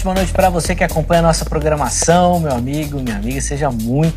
[0.00, 3.38] ótima noite para você que acompanha a nossa programação, meu amigo, minha amiga.
[3.38, 4.16] Seja muito,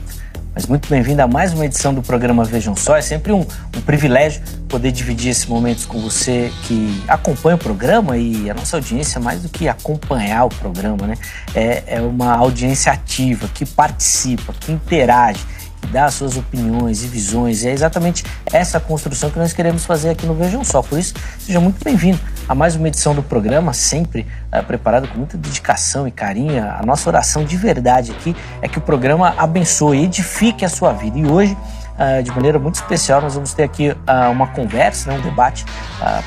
[0.56, 2.96] mas muito bem-vindo a mais uma edição do programa Vejam Só.
[2.96, 8.18] É sempre um, um privilégio poder dividir esses momentos com você que acompanha o programa
[8.18, 11.16] e a nossa audiência, mais do que acompanhar o programa, né?
[11.54, 15.46] É, é uma audiência ativa, que participa, que interage
[15.88, 17.64] dar suas opiniões e visões.
[17.64, 20.82] E é exatamente essa construção que nós queremos fazer aqui no Vejam Só.
[20.82, 25.18] Por isso, seja muito bem-vindo a mais uma edição do programa, sempre é, preparado com
[25.18, 26.64] muita dedicação e carinho.
[26.64, 31.18] A nossa oração de verdade aqui é que o programa abençoe edifique a sua vida.
[31.18, 31.58] E hoje,
[31.94, 35.64] Uh, de maneira muito especial, nós vamos ter aqui uh, uma conversa, né, um debate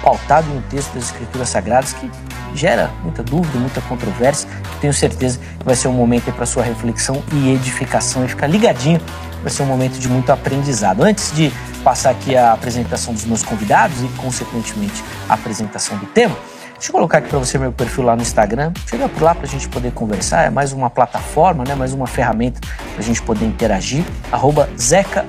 [0.01, 2.09] pautado em um texto das Escrituras Sagradas que
[2.55, 4.49] gera muita dúvida, muita controvérsia.
[4.81, 8.25] Tenho certeza que vai ser um momento para sua reflexão e edificação.
[8.25, 9.01] E ficar ligadinho
[9.47, 11.05] vai ser um momento de muito aprendizado.
[11.05, 11.53] Antes de
[11.85, 16.37] passar aqui a apresentação dos meus convidados e, consequentemente, a apresentação do tema,
[16.75, 18.71] Deixa eu colocar aqui para você meu perfil lá no Instagram.
[18.87, 20.43] Chega por lá para a gente poder conversar.
[20.43, 21.75] É mais uma plataforma, né?
[21.75, 24.05] mais uma ferramenta para a gente poder interagir.
[24.31, 25.25] Arroba Zeca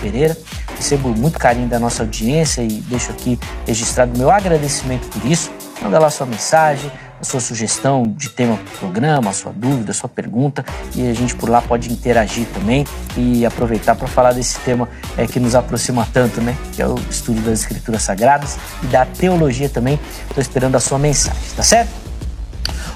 [0.00, 0.36] Pereira.
[0.76, 5.50] Recebo muito carinho da nossa audiência e deixo aqui registrado meu agradecimento por isso.
[5.82, 9.90] Manda lá sua mensagem, a sua sugestão de tema para o programa, a sua dúvida,
[9.90, 14.32] a sua pergunta e a gente por lá pode interagir também e aproveitar para falar
[14.32, 16.56] desse tema é, que nos aproxima tanto, né?
[16.74, 19.98] Que é o estudo das Escrituras Sagradas e da teologia também.
[20.28, 21.90] Estou esperando a sua mensagem, tá certo?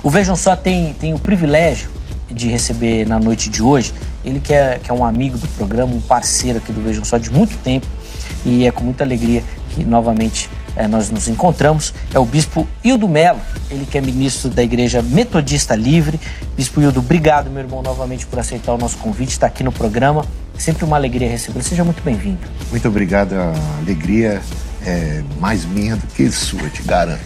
[0.03, 1.91] O Vejam Só tem, tem o privilégio
[2.31, 3.93] de receber na noite de hoje,
[4.25, 7.19] ele que é, que é um amigo do programa, um parceiro aqui do Vejam Só
[7.19, 7.87] de muito tempo
[8.45, 13.09] e é com muita alegria que novamente é, nós nos encontramos é o Bispo Hildo
[13.09, 13.41] Melo,
[13.71, 16.19] ele que é ministro da Igreja Metodista Livre.
[16.57, 20.25] Bispo Hildo, obrigado, meu irmão, novamente por aceitar o nosso convite, estar aqui no programa.
[20.57, 21.65] É sempre uma alegria recebê-lo.
[21.65, 22.41] Seja muito bem-vindo.
[22.71, 24.41] Muito obrigado, a alegria
[24.85, 27.21] é mais minha do que sua, te garanto.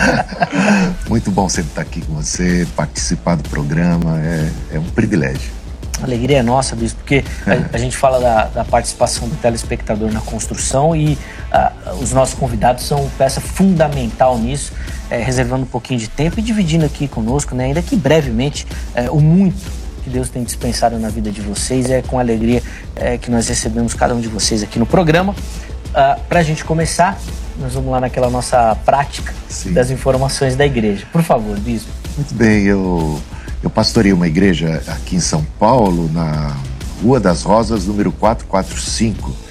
[1.08, 5.64] muito bom sempre estar aqui com você, participar do programa, é, é um privilégio.
[6.00, 7.70] A alegria é nossa, Bispo, porque a, é.
[7.72, 11.16] a gente fala da, da, participação do telespectador na construção e
[11.54, 14.72] uh, os nossos convidados são peça fundamental nisso,
[15.10, 19.10] é, reservando um pouquinho de tempo e dividindo aqui conosco, né, ainda que brevemente, é,
[19.10, 21.88] o muito que Deus tem dispensado na vida de vocês.
[21.88, 22.62] É com alegria
[22.94, 25.32] é, que nós recebemos cada um de vocês aqui no programa.
[25.32, 27.18] Uh, Para a gente começar,
[27.58, 29.72] nós vamos lá naquela nossa prática Sim.
[29.72, 31.06] das informações da igreja.
[31.10, 31.88] Por favor, Bispo.
[32.16, 33.18] Muito bem, eu
[33.62, 36.54] eu pastorei uma igreja aqui em São Paulo, na
[37.02, 39.43] Rua das Rosas, número 445.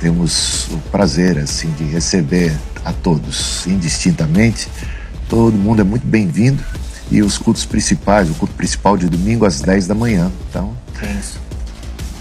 [0.00, 4.68] Temos o prazer, assim, de receber a todos indistintamente.
[5.28, 6.62] Todo mundo é muito bem-vindo.
[7.10, 10.30] E os cultos principais, o culto principal de domingo às 10 da manhã.
[10.48, 11.40] Então, é isso.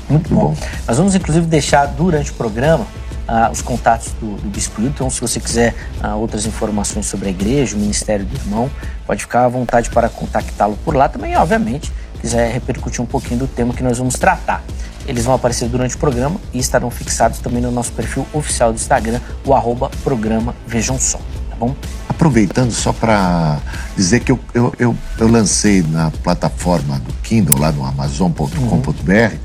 [0.09, 0.53] Muito, muito bom.
[0.53, 0.67] bom.
[0.87, 2.85] Nós vamos, inclusive, deixar durante o programa
[3.27, 7.31] ah, os contatos do, do Bispo Então, se você quiser ah, outras informações sobre a
[7.31, 8.69] igreja, o Ministério do Irmão,
[9.05, 11.91] pode ficar à vontade para contactá-lo por lá também, obviamente,
[12.21, 14.63] quiser repercutir um pouquinho do tema que nós vamos tratar.
[15.07, 18.75] Eles vão aparecer durante o programa e estarão fixados também no nosso perfil oficial do
[18.75, 21.17] Instagram, o arroba programa Vejam Só,
[21.49, 21.75] tá bom?
[22.09, 23.59] Aproveitando só para
[23.95, 29.39] dizer que eu, eu, eu, eu, lancei na plataforma do Kindle, lá no amazon.com.br, uhum.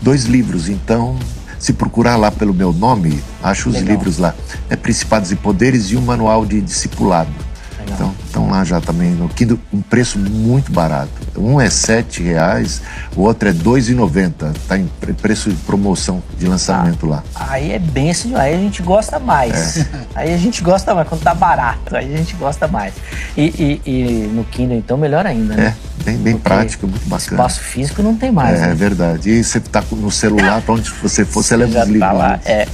[0.00, 1.18] dois livros, então
[1.58, 3.96] se procurar lá pelo meu nome, acho os Legal.
[3.96, 4.34] livros lá.
[4.70, 7.47] É Principados e Poderes e um manual de discipulado.
[7.92, 11.10] Então, estão lá já também no Kindle, um preço muito barato.
[11.36, 12.82] Um é sete reais,
[13.16, 14.52] o outro é dois e noventa.
[14.54, 14.88] Está em
[15.20, 17.24] preço de promoção de lançamento ah, lá.
[17.34, 19.78] Aí é bem assim, aí a gente gosta mais.
[19.78, 19.88] É.
[20.14, 22.92] Aí a gente gosta mais, quando tá barato, aí a gente gosta mais.
[23.36, 25.76] E, e, e no Kindle, então, melhor ainda, né?
[26.00, 27.42] É, bem, bem prático, muito bacana.
[27.42, 28.58] Espaço físico não tem mais.
[28.58, 28.72] É, né?
[28.72, 29.30] é verdade.
[29.30, 32.18] E você tá no celular, para onde você for, você, você leva os tá livros.
[32.18, 32.40] Lá.
[32.44, 32.66] É.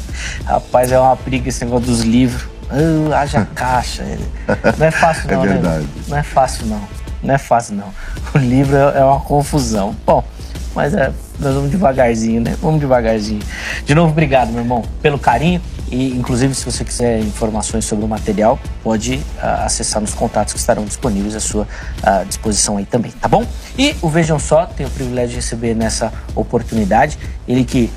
[0.46, 4.04] Rapaz, é uma briga esse negócio dos livros Uh, haja caixa.
[4.78, 5.84] Não é fácil é não, é verdade.
[5.84, 6.02] Né?
[6.08, 6.80] Não é fácil não.
[7.22, 7.88] Não é fácil não.
[8.34, 9.94] O livro é, é uma confusão.
[10.04, 10.24] Bom,
[10.74, 12.56] mas é, nós vamos devagarzinho, né?
[12.60, 13.40] Vamos devagarzinho.
[13.84, 15.60] De novo, obrigado, meu irmão, pelo carinho.
[15.90, 20.58] E, inclusive, se você quiser informações sobre o material, pode uh, acessar nos contatos que
[20.58, 23.46] estarão disponíveis à sua uh, disposição aí também, tá bom?
[23.78, 27.90] E o Vejam Só, tenho o privilégio de receber nessa oportunidade, ele que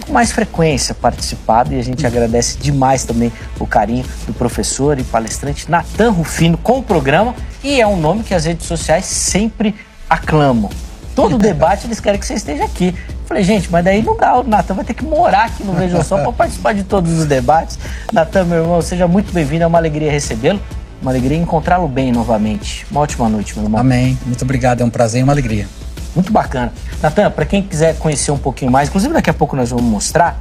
[0.00, 5.04] com mais frequência participado e a gente agradece demais também o carinho do professor e
[5.04, 9.74] palestrante Natan Rufino com o programa e é um nome que as redes sociais sempre
[10.08, 10.70] aclamam.
[11.14, 12.94] Todo debate eles querem que você esteja aqui.
[13.26, 16.02] Falei, gente, mas daí não dá, o Natan vai ter que morar aqui no Vejam
[16.02, 17.78] Só para participar de todos os debates.
[18.12, 20.60] Natan, meu irmão, seja muito bem-vindo, é uma alegria recebê-lo.
[21.00, 22.86] Uma alegria encontrá-lo bem novamente.
[22.90, 23.80] Uma ótima noite, meu irmão.
[23.80, 24.18] Amém.
[24.26, 25.66] Muito obrigado, é um prazer e uma alegria.
[26.14, 26.72] Muito bacana.
[27.02, 30.38] Natan, para quem quiser conhecer um pouquinho mais, inclusive daqui a pouco nós vamos mostrar,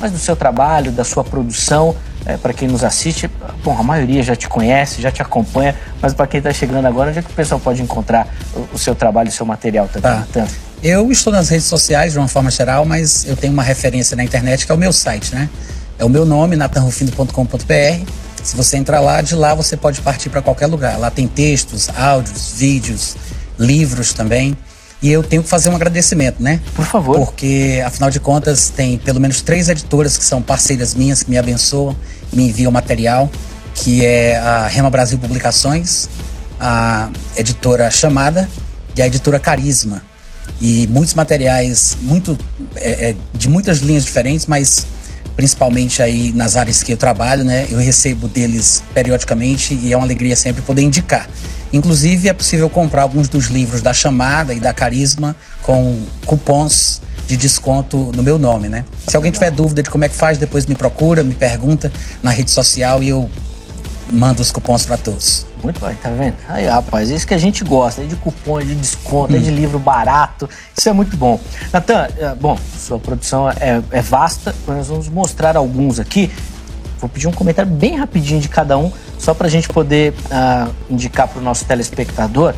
[0.00, 1.94] mas do seu trabalho, da sua produção,
[2.24, 3.30] é, para quem nos assiste,
[3.62, 7.10] bom, a maioria já te conhece, já te acompanha, mas para quem está chegando agora,
[7.10, 10.22] onde é que o pessoal pode encontrar o, o seu trabalho, o seu material também?
[10.32, 10.46] Tá.
[10.82, 14.24] Eu estou nas redes sociais de uma forma geral, mas eu tenho uma referência na
[14.24, 15.48] internet que é o meu site, né?
[15.98, 18.06] É o meu nome, natanrufino.com.br.
[18.42, 20.98] Se você entrar lá, de lá você pode partir para qualquer lugar.
[20.98, 23.14] Lá tem textos, áudios, vídeos,
[23.58, 24.56] livros também.
[25.02, 26.60] E eu tenho que fazer um agradecimento, né?
[26.74, 27.16] Por favor.
[27.16, 31.38] Porque, afinal de contas, tem pelo menos três editoras que são parceiras minhas, que me
[31.38, 31.96] abençoam,
[32.32, 33.30] me enviam material,
[33.74, 36.08] que é a Rema Brasil Publicações,
[36.58, 38.48] a editora Chamada
[38.94, 40.02] e a editora Carisma.
[40.60, 42.38] E muitos materiais, muito
[42.76, 44.86] é, é, de muitas linhas diferentes, mas
[45.34, 47.66] principalmente aí nas áreas que eu trabalho, né?
[47.70, 51.26] Eu recebo deles periodicamente e é uma alegria sempre poder indicar.
[51.72, 57.36] Inclusive, é possível comprar alguns dos livros da Chamada e da Carisma com cupons de
[57.36, 58.84] desconto no meu nome, né?
[59.06, 62.30] Se alguém tiver dúvida de como é que faz, depois me procura, me pergunta na
[62.30, 63.30] rede social e eu
[64.10, 65.46] mando os cupons para todos.
[65.62, 66.34] Muito bem, tá vendo?
[66.48, 69.36] Aí, rapaz, isso que a gente gosta, é de cupom, de desconto, hum.
[69.36, 69.54] é de hum.
[69.54, 71.38] livro barato, isso é muito bom.
[71.72, 76.30] Natan, é, bom, sua produção é, é vasta, nós vamos mostrar alguns aqui.
[77.00, 80.70] Vou pedir um comentário bem rapidinho de cada um só para a gente poder uh,
[80.90, 82.54] indicar para o nosso telespectador.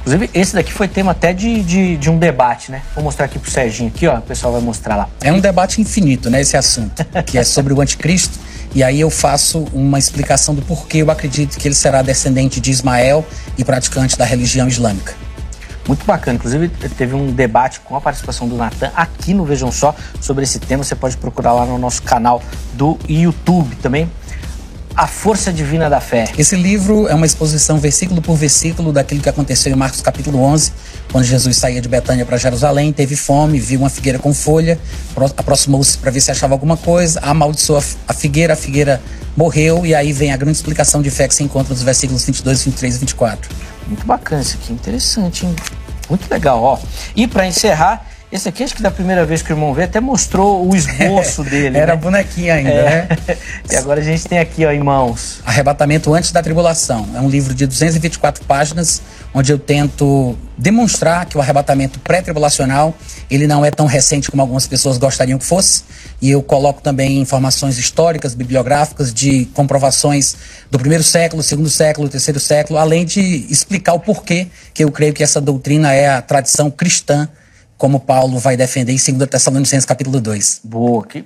[0.00, 2.80] Inclusive, esse daqui foi tema até de, de, de, um debate, né?
[2.94, 4.16] Vou mostrar aqui pro Serginho aqui, ó.
[4.16, 5.08] O pessoal vai mostrar lá.
[5.20, 8.38] É um debate infinito, né, esse assunto, que é sobre o anticristo.
[8.74, 12.70] E aí eu faço uma explicação do porquê eu acredito que ele será descendente de
[12.70, 13.26] Ismael
[13.58, 15.14] e praticante da religião islâmica.
[15.90, 16.36] Muito bacana.
[16.36, 20.60] Inclusive, teve um debate com a participação do Natan aqui no Vejam Só sobre esse
[20.60, 20.84] tema.
[20.84, 22.40] Você pode procurar lá no nosso canal
[22.74, 24.08] do YouTube também.
[24.94, 26.30] A Força Divina da Fé.
[26.38, 30.72] Esse livro é uma exposição versículo por versículo daquilo que aconteceu em Marcos capítulo 11,
[31.10, 34.78] quando Jesus saía de Betânia para Jerusalém, teve fome, viu uma figueira com folha,
[35.36, 39.00] aproximou-se para ver se achava alguma coisa, amaldiçoou a figueira, a figueira
[39.36, 42.62] morreu, e aí vem a grande explicação de fé que se encontra nos versículos 22,
[42.64, 43.50] 23 e 24.
[43.86, 45.56] Muito bacana isso aqui, interessante, hein?
[46.10, 46.78] Muito legal, ó.
[47.16, 49.98] E para encerrar, esse aqui, acho que da primeira vez que o irmão veio, até
[49.98, 51.76] mostrou o esboço dele.
[51.76, 52.00] Era né?
[52.00, 52.84] bonequinha ainda, é.
[52.84, 53.08] né?
[53.70, 55.40] e agora a gente tem aqui, ó, em mãos.
[55.44, 57.08] Arrebatamento Antes da Tribulação.
[57.14, 62.94] É um livro de 224 páginas, onde eu tento demonstrar que o arrebatamento pré-tribulacional
[63.30, 65.84] ele não é tão recente como algumas pessoas gostariam que fosse.
[66.20, 70.36] E eu coloco também informações históricas, bibliográficas, de comprovações
[70.70, 75.12] do primeiro século, segundo século, terceiro século, além de explicar o porquê que eu creio
[75.12, 77.28] que essa doutrina é a tradição cristã
[77.78, 80.60] como Paulo vai defender em 2 Tessalonicenses capítulo 2.
[80.64, 81.24] Boa, que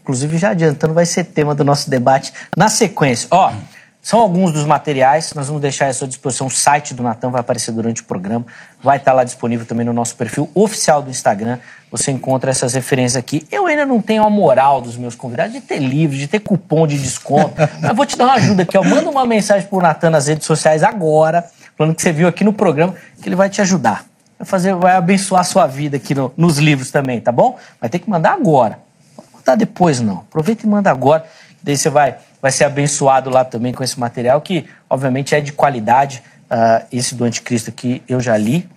[0.00, 3.26] inclusive já adiantando vai ser tema do nosso debate na sequência.
[3.32, 3.52] Ó,
[4.00, 7.40] são alguns dos materiais, nós vamos deixar à sua disposição o site do Natan, vai
[7.40, 8.46] aparecer durante o programa,
[8.82, 11.58] vai estar lá disponível também no nosso perfil oficial do Instagram,
[11.90, 13.46] você encontra essas referências aqui.
[13.50, 16.86] Eu ainda não tenho a moral dos meus convidados de ter livro, de ter cupom
[16.86, 20.10] de desconto, mas vou te dar uma ajuda aqui, ó, manda uma mensagem pro Natan
[20.10, 21.44] nas redes sociais agora,
[21.76, 24.08] falando que você viu aqui no programa, que ele vai te ajudar
[24.38, 27.58] vai fazer, vai abençoar a sua vida aqui no, nos livros também, tá bom?
[27.80, 28.78] Vai ter que mandar agora.
[29.16, 30.18] Não mandar depois, não.
[30.18, 31.26] Aproveita e manda agora.
[31.62, 35.52] Daí você vai, vai ser abençoado lá também com esse material, que obviamente é de
[35.52, 36.22] qualidade.
[36.50, 38.68] Uh, esse do Anticristo aqui eu já li.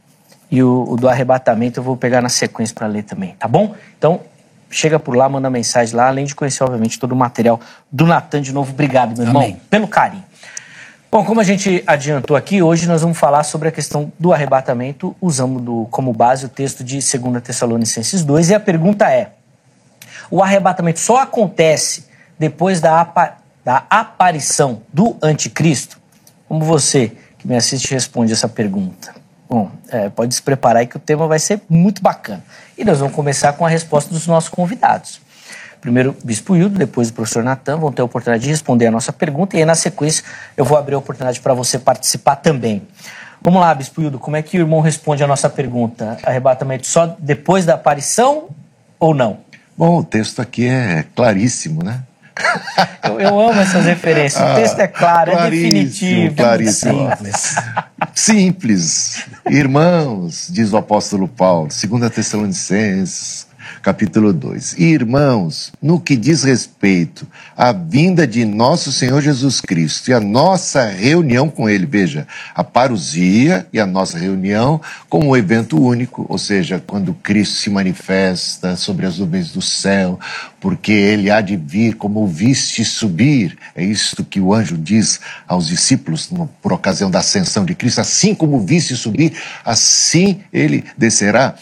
[0.50, 3.74] E o, o do arrebatamento eu vou pegar na sequência para ler também, tá bom?
[3.98, 4.20] Então,
[4.70, 8.42] chega por lá, manda mensagem lá, além de conhecer, obviamente, todo o material do Natan
[8.42, 8.72] de novo.
[8.72, 9.62] Obrigado, meu irmão, Amém.
[9.70, 10.24] pelo carinho.
[11.12, 15.14] Bom, como a gente adiantou aqui, hoje nós vamos falar sobre a questão do arrebatamento,
[15.22, 19.32] usando do, como base o texto de 2 Tessalonicenses 2, e a pergunta é:
[20.30, 22.06] o arrebatamento só acontece
[22.40, 23.04] depois da,
[23.64, 26.00] da aparição do anticristo?
[26.48, 29.14] Como você que me assiste responde essa pergunta?
[29.50, 32.44] Bom, é, pode se preparar que o tema vai ser muito bacana.
[32.78, 35.20] E nós vamos começar com a resposta dos nossos convidados.
[35.82, 38.92] Primeiro o Bispo Hildo, depois o professor Natan vão ter a oportunidade de responder a
[38.92, 40.24] nossa pergunta e aí na sequência
[40.56, 42.84] eu vou abrir a oportunidade para você participar também.
[43.42, 46.18] Vamos lá, Bispo Hildo, como é que o irmão responde a nossa pergunta?
[46.24, 48.50] Arrebatamento só depois da aparição
[49.00, 49.40] ou não?
[49.76, 52.04] Bom, o texto aqui é claríssimo, né?
[53.04, 54.42] Eu, eu, amo essas referências.
[54.42, 56.36] O texto é claro, é definitivo.
[56.36, 57.10] Claríssimo.
[57.10, 57.56] Simples.
[58.14, 59.26] Simples.
[59.50, 63.48] Irmãos, diz o apóstolo Paulo, 2 Tessalonicenses,
[63.82, 64.78] capítulo 2.
[64.78, 70.86] Irmãos, no que diz respeito à vinda de nosso Senhor Jesus Cristo e a nossa
[70.86, 76.38] reunião com Ele, veja, a parousia e a nossa reunião como um evento único, ou
[76.38, 80.20] seja, quando Cristo se manifesta sobre as nuvens do céu,
[80.60, 83.58] porque Ele há de vir como viste subir.
[83.76, 86.30] É isto que o anjo diz aos discípulos
[86.62, 89.34] por ocasião da ascensão de Cristo, assim como viste subir,
[89.66, 91.56] assim Ele descerá.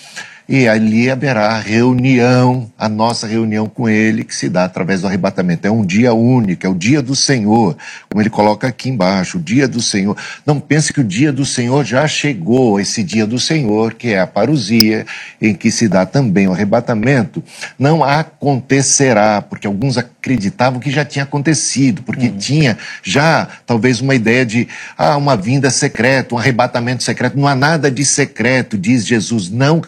[0.49, 5.07] E ali haverá a reunião, a nossa reunião com Ele, que se dá através do
[5.07, 5.67] arrebatamento.
[5.67, 7.77] É um dia único, é o dia do Senhor,
[8.09, 10.17] como ele coloca aqui embaixo, o dia do Senhor.
[10.43, 14.21] Não pense que o dia do Senhor já chegou, esse dia do Senhor, que é
[14.21, 15.05] a parousia,
[15.39, 17.43] em que se dá também o arrebatamento,
[17.77, 22.37] não acontecerá, porque alguns acreditavam que já tinha acontecido, porque uhum.
[22.37, 27.37] tinha já talvez uma ideia de ah, uma vinda secreta, um arrebatamento secreto.
[27.37, 29.51] Não há nada de secreto, diz Jesus.
[29.51, 29.79] Não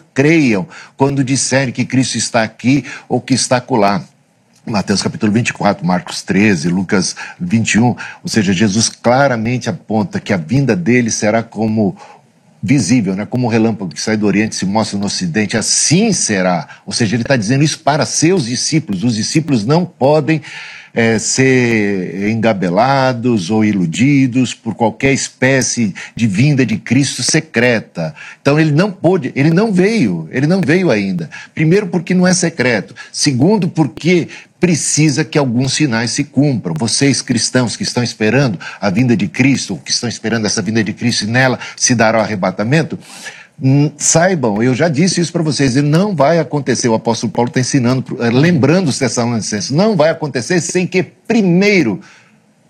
[0.52, 0.66] creiam
[0.96, 4.02] quando disserem que Cristo está aqui ou que está acolá.
[4.64, 10.76] Mateus capítulo 24, Marcos 13, Lucas 21, ou seja, Jesus claramente aponta que a vinda
[10.76, 11.96] dele será como
[12.62, 13.26] visível, né?
[13.26, 16.68] como um relâmpago que sai do Oriente e se mostra no Ocidente, assim será.
[16.86, 19.02] Ou seja, ele está dizendo isso para seus discípulos.
[19.02, 20.40] Os discípulos não podem
[20.94, 28.14] é, ser engabelados ou iludidos por qualquer espécie de vinda de Cristo secreta.
[28.40, 31.30] Então ele não pôde, ele não veio, ele não veio ainda.
[31.54, 32.94] Primeiro, porque não é secreto.
[33.10, 34.28] Segundo, porque
[34.62, 36.74] precisa que alguns sinais se cumpram.
[36.78, 40.92] Vocês cristãos que estão esperando a vinda de Cristo, que estão esperando essa vinda de
[40.92, 42.96] Cristo e nela se dará o arrebatamento,
[43.96, 47.60] saibam, eu já disse isso para vocês, e não vai acontecer, o apóstolo Paulo está
[47.60, 52.00] ensinando, eh, lembrando os Tessalonicenses, não vai acontecer sem que primeiro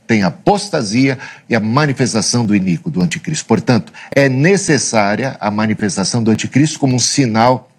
[0.07, 3.47] tenha apostasia e a manifestação do iníquo, do anticristo.
[3.47, 7.71] Portanto, é necessária a manifestação do anticristo como um sinal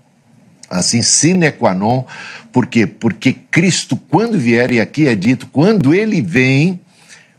[0.70, 2.04] assim sine qua non,
[2.52, 2.88] por quê?
[2.88, 6.80] Porque Cristo, quando vier, e aqui é dito, quando ele vem,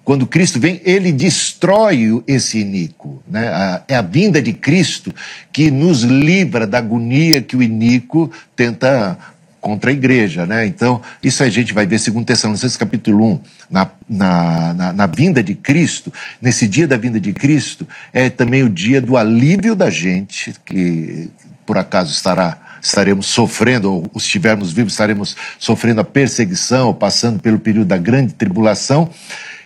[0.04, 3.22] quando Cristo vem, ele destrói esse iníquo.
[3.26, 3.80] Né?
[3.88, 5.14] é a vinda de Cristo
[5.52, 9.18] que nos livra da agonia que o iníquo tenta
[9.60, 10.66] contra a igreja, né?
[10.66, 15.42] Então, isso a gente vai ver, segundo Tessalonicenses capítulo 1, na, na, na, na, vinda
[15.42, 19.88] de Cristo, nesse dia da vinda de Cristo, é também o dia do alívio da
[19.88, 21.30] gente, que
[21.64, 27.86] por acaso estará estaremos sofrendo, ou estivermos vivos, estaremos sofrendo a perseguição, passando pelo período
[27.86, 29.08] da grande tribulação,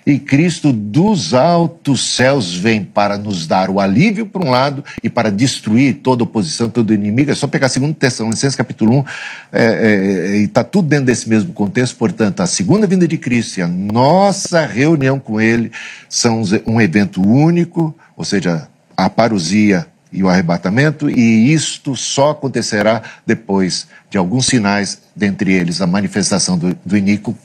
[0.08, 5.10] e Cristo dos altos céus vem para nos dar o alívio por um lado e
[5.10, 7.30] para destruir toda oposição, todo inimigo.
[7.30, 9.04] É só pegar 2 Tessalonicenses capítulo 1
[9.52, 11.94] é, é, e está tudo dentro desse mesmo contexto.
[11.98, 15.70] Portanto, a segunda vinda de Cristo e a nossa reunião com Ele
[16.08, 23.02] são um evento único, ou seja, a parousia e o arrebatamento, e isto só acontecerá
[23.26, 27.36] depois de alguns sinais, dentre eles a manifestação do, do iníquo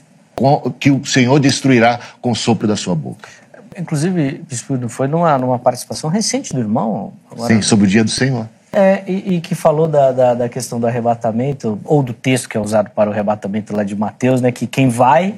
[0.80, 3.30] que o Senhor destruirá com o sopro da sua boca.
[3.78, 4.44] Inclusive,
[4.90, 7.14] foi numa, numa participação recente do irmão?
[7.32, 7.54] Agora...
[7.54, 8.48] Sim, sobre o dia do Senhor.
[8.72, 12.58] É, e, e, que falou da, da, da, questão do arrebatamento, ou do texto que
[12.58, 14.52] é usado para o arrebatamento lá de Mateus, né?
[14.52, 15.36] Que quem vai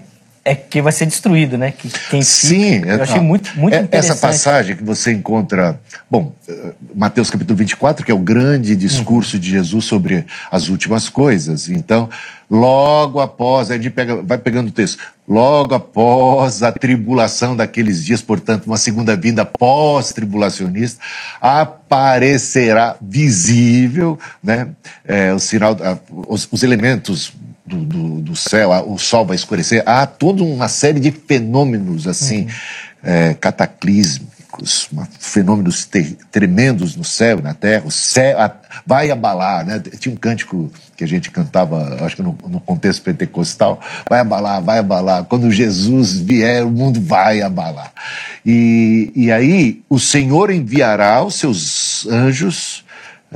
[0.47, 1.71] é quem vai ser destruído, né?
[1.71, 4.11] Que quem Sim, fica, eu achei muito, muito é, interessante.
[4.11, 9.37] Essa passagem que você encontra, bom, eh, Mateus capítulo 24, que é o grande discurso
[9.37, 9.41] uhum.
[9.41, 11.67] de Jesus sobre as últimas coisas.
[11.67, 12.07] Então,
[12.47, 18.21] logo após, a gente pega, vai pegando o texto, logo após a tribulação daqueles dias,
[18.21, 21.01] portanto, uma segunda vinda pós-tribulacionista,
[21.41, 24.67] aparecerá visível, né?
[25.03, 25.75] É, o sinal,
[26.27, 27.33] os, os elementos
[27.65, 32.41] do, do, do, céu, o sol vai escurecer, há toda uma série de fenômenos assim,
[32.41, 32.47] uhum.
[33.03, 35.89] é, cataclísmicos, fenômenos
[36.31, 38.55] tremendos no céu e na terra, o céu a,
[38.85, 39.81] vai abalar, né?
[39.99, 44.61] Tinha um cântico que a gente cantava, acho que no, no, contexto pentecostal, vai abalar,
[44.61, 47.91] vai abalar, quando Jesus vier, o mundo vai abalar.
[48.45, 52.84] E, e aí o Senhor enviará os seus anjos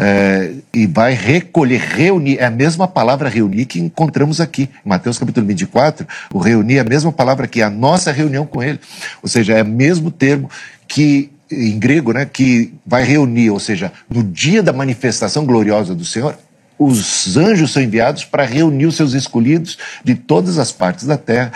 [0.01, 5.19] é, e vai recolher, reunir, é a mesma palavra reunir que encontramos aqui, em Mateus
[5.19, 8.79] capítulo 24, o reunir é a mesma palavra que a nossa reunião com ele,
[9.21, 10.49] ou seja, é o mesmo termo
[10.87, 16.05] que em grego, né, que vai reunir, ou seja, no dia da manifestação gloriosa do
[16.05, 16.37] Senhor,
[16.77, 21.51] os anjos são enviados para reunir os seus escolhidos de todas as partes da terra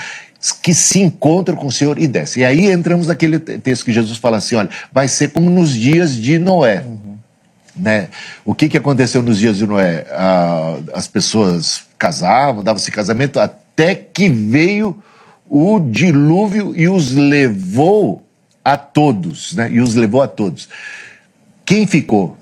[0.62, 2.44] que se encontram com o Senhor e descem.
[2.44, 6.14] E aí entramos naquele texto que Jesus fala assim: olha, vai ser como nos dias
[6.14, 6.84] de Noé.
[6.86, 7.13] Uhum.
[7.76, 8.10] Né?
[8.46, 10.06] O que, que aconteceu nos dias de Noé?
[10.12, 15.02] Ah, as pessoas casavam, davam-se casamento, até que veio
[15.50, 18.24] o dilúvio e os levou
[18.64, 19.70] a todos, né?
[19.72, 20.70] E os levou a todos.
[21.66, 22.38] Quem ficou?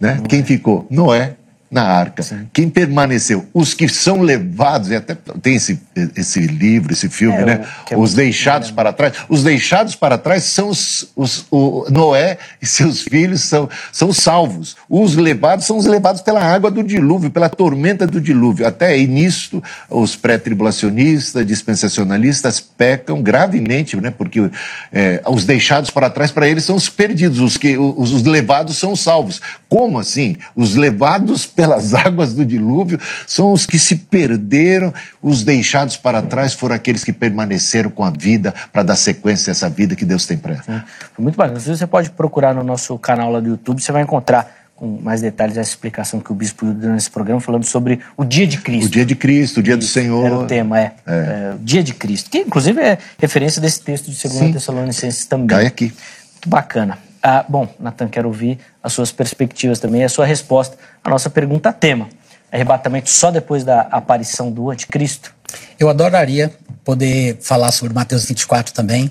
[0.00, 0.20] Né?
[0.28, 0.86] Quem ficou?
[0.90, 1.36] Noé
[1.72, 2.22] na arca.
[2.22, 2.46] Sim.
[2.52, 3.46] Quem permaneceu?
[3.54, 5.80] Os que são levados, e até tem esse,
[6.14, 7.66] esse livro, esse filme, é, né?
[7.90, 8.96] É os deixados para né?
[8.96, 9.14] trás.
[9.26, 14.76] Os deixados para trás são os, os o Noé e seus filhos são, são salvos.
[14.86, 18.66] Os levados são os levados pela água do dilúvio, pela tormenta do dilúvio.
[18.66, 24.10] Até aí nisto, os pré-tribulacionistas, dispensacionalistas pecam gravemente, né?
[24.10, 24.50] Porque
[24.92, 27.38] é, os deixados para trás, para eles, são os perdidos.
[27.40, 29.40] Os, que, os, os levados são os salvos.
[29.70, 30.36] Como assim?
[30.54, 34.92] Os levados pelas águas do dilúvio são os que se perderam,
[35.22, 39.52] os deixados para trás foram aqueles que permaneceram com a vida para dar sequência a
[39.52, 40.84] essa vida que Deus tem para ela.
[41.18, 41.60] Muito bacana.
[41.60, 45.56] Você pode procurar no nosso canal lá do YouTube, você vai encontrar com mais detalhes
[45.56, 48.88] essa explicação que o bispo deu nesse programa, falando sobre o dia de Cristo.
[48.88, 50.26] O dia de Cristo, o dia do Senhor.
[50.26, 50.92] Era o tema, é.
[51.06, 51.12] é.
[51.12, 55.46] é o dia de Cristo, que inclusive é referência desse texto de 2 Tessalonicenses também.
[55.46, 55.84] Cai aqui.
[56.32, 56.98] Muito bacana.
[57.22, 61.72] Ah, bom, Natan, quero ouvir as suas perspectivas também, a sua resposta à nossa pergunta
[61.72, 62.08] tema.
[62.50, 65.32] Arrebatamento só depois da aparição do anticristo?
[65.78, 66.50] Eu adoraria
[66.84, 69.10] poder falar sobre Mateus 24 também,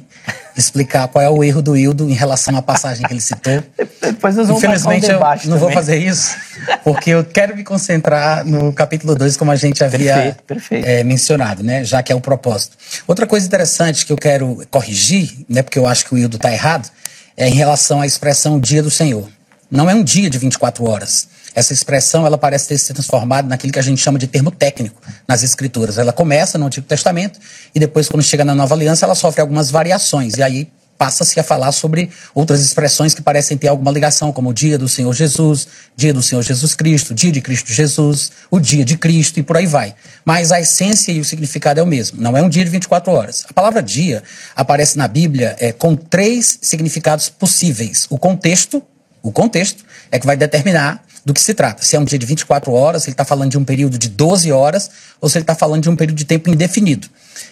[0.57, 3.63] explicar qual é o erro do Hildo em relação à passagem que ele citou.
[4.01, 5.59] Depois nós vamos Infelizmente, um eu não também.
[5.59, 6.35] vou fazer isso,
[6.83, 10.87] porque eu quero me concentrar no capítulo 2, como a gente havia perfeito, perfeito.
[10.87, 11.83] É, mencionado, né?
[11.83, 12.77] já que é o propósito.
[13.07, 16.51] Outra coisa interessante que eu quero corrigir, né, porque eu acho que o Hildo está
[16.51, 16.89] errado,
[17.35, 19.27] é em relação à expressão dia do Senhor.
[19.69, 21.27] Não é um dia de 24 horas.
[21.53, 25.01] Essa expressão ela parece ter se transformado naquilo que a gente chama de termo técnico
[25.27, 25.97] nas escrituras.
[25.97, 27.39] Ela começa no Antigo Testamento
[27.73, 30.35] e depois, quando chega na Nova Aliança, ela sofre algumas variações.
[30.37, 30.69] E aí
[31.01, 34.87] passa-se a falar sobre outras expressões que parecem ter alguma ligação, como o dia do
[34.87, 35.67] Senhor Jesus,
[35.97, 39.57] dia do Senhor Jesus Cristo, dia de Cristo Jesus, o dia de Cristo e por
[39.57, 39.95] aí vai.
[40.23, 42.21] Mas a essência e o significado é o mesmo.
[42.21, 43.45] Não é um dia de 24 horas.
[43.49, 44.21] A palavra dia
[44.55, 48.05] aparece na Bíblia é, com três significados possíveis.
[48.07, 48.83] O contexto,
[49.23, 51.83] o contexto é que vai determinar do que se trata.
[51.83, 54.07] Se é um dia de 24 horas, se ele está falando de um período de
[54.07, 57.07] 12 horas, ou se ele está falando de um período de tempo indefinido.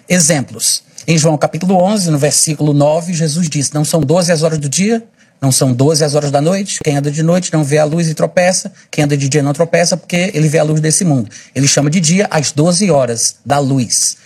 [0.07, 0.83] Exemplos.
[1.11, 4.69] Em João capítulo 11, no versículo 9, Jesus diz: Não são 12 as horas do
[4.69, 5.03] dia,
[5.41, 6.77] não são 12 as horas da noite.
[6.83, 8.71] Quem anda de noite não vê a luz e tropeça.
[8.91, 11.27] Quem anda de dia não tropeça porque ele vê a luz desse mundo.
[11.55, 14.17] Ele chama de dia as 12 horas da luz.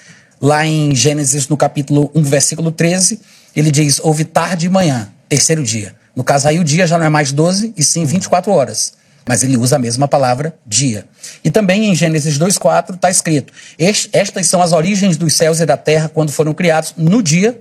[0.42, 3.18] Lá em Gênesis, no capítulo 1, versículo 13,
[3.56, 5.96] ele diz: Houve tarde e manhã, terceiro dia.
[6.14, 8.92] No caso aí, o dia já não é mais 12, e sim 24 horas.
[9.26, 11.06] Mas ele usa a mesma palavra dia.
[11.44, 15.78] E também em Gênesis 2,4 está escrito: Estas são as origens dos céus e da
[15.78, 17.60] terra quando foram criados no dia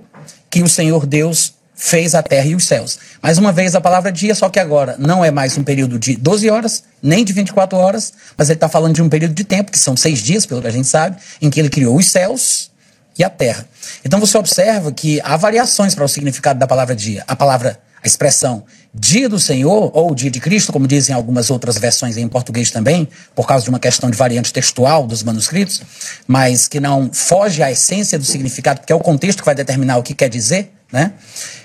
[0.49, 2.99] que o Senhor Deus fez a terra e os céus.
[3.21, 6.15] Mais uma vez a palavra dia, só que agora não é mais um período de
[6.15, 9.71] 12 horas, nem de 24 horas, mas ele está falando de um período de tempo,
[9.71, 12.71] que são seis dias, pelo que a gente sabe, em que ele criou os céus
[13.17, 13.67] e a terra.
[14.05, 17.23] Então você observa que há variações para o significado da palavra dia.
[17.27, 21.77] A palavra a expressão dia do Senhor ou dia de Cristo, como dizem algumas outras
[21.77, 25.81] versões em português também, por causa de uma questão de variante textual dos manuscritos,
[26.27, 29.97] mas que não foge à essência do significado, porque é o contexto que vai determinar
[29.97, 31.13] o que quer dizer, né?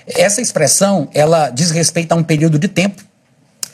[0.07, 3.03] Essa expressão, ela diz respeito a um período de tempo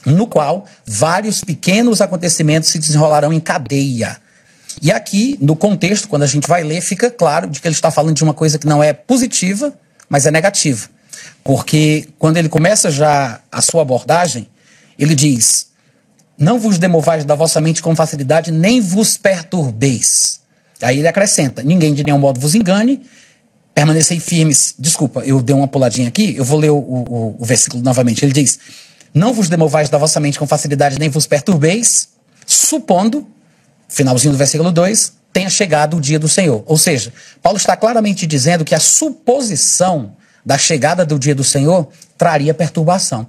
[0.06, 4.18] no qual vários pequenos acontecimentos se desenrolarão em cadeia.
[4.82, 7.90] E aqui, no contexto, quando a gente vai ler, fica claro de que ele está
[7.90, 9.74] falando de uma coisa que não é positiva,
[10.10, 10.90] mas é negativa.
[11.44, 14.48] Porque quando ele começa já a sua abordagem,
[14.98, 15.68] ele diz:
[16.38, 20.42] Não vos demovais da vossa mente com facilidade, nem vos perturbeis.
[20.82, 23.06] Aí ele acrescenta: Ninguém de nenhum modo vos engane,
[23.74, 24.74] permanecei firmes.
[24.80, 28.24] Desculpa, eu dei uma puladinha aqui, eu vou ler o, o, o versículo novamente.
[28.24, 28.60] Ele diz:
[29.14, 32.10] Não vos demovais da vossa mente com facilidade, nem vos perturbeis,
[32.46, 33.28] supondo,
[33.88, 36.64] finalzinho do versículo 2, tenha chegado o dia do Senhor.
[36.66, 37.12] Ou seja,
[37.42, 43.28] Paulo está claramente dizendo que a suposição da chegada do dia do Senhor traria perturbação.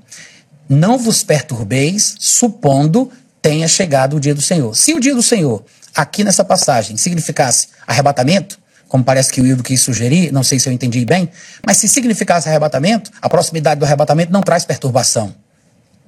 [0.68, 4.74] Não vos perturbeis, supondo tenha chegado o dia do Senhor.
[4.76, 9.62] Se o dia do Senhor, aqui nessa passagem, significasse arrebatamento, como parece que o Hildo
[9.62, 11.30] quis sugerir, não sei se eu entendi bem,
[11.64, 15.34] mas se significasse arrebatamento, a proximidade do arrebatamento não traz perturbação,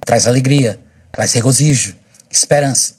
[0.05, 0.79] traz alegria,
[1.11, 1.95] traz regozijo,
[2.29, 2.98] esperança.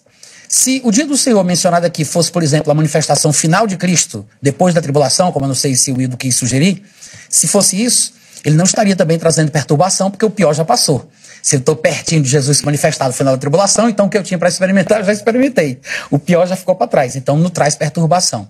[0.52, 4.26] Se o dia do Senhor mencionado aqui fosse, por exemplo, a manifestação final de Cristo
[4.42, 6.82] depois da tribulação, como eu não sei se o Hildo quis sugerir,
[7.28, 11.08] se fosse isso, ele não estaria também trazendo perturbação, porque o pior já passou.
[11.40, 14.18] Se eu estou pertinho de Jesus se manifestar no final da tribulação, então o que
[14.18, 15.78] eu tinha para experimentar, eu já experimentei.
[16.10, 18.48] O pior já ficou para trás, então não traz perturbação.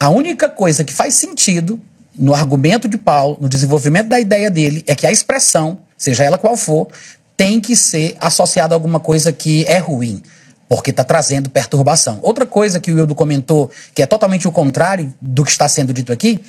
[0.00, 1.80] A única coisa que faz sentido
[2.18, 6.36] no argumento de Paulo, no desenvolvimento da ideia dele, é que a expressão, seja ela
[6.36, 6.88] qual for,
[7.36, 10.20] tem que ser associada a alguma coisa que é ruim
[10.68, 12.18] porque está trazendo perturbação.
[12.22, 15.92] Outra coisa que o Wildo comentou, que é totalmente o contrário do que está sendo
[15.92, 16.40] dito aqui,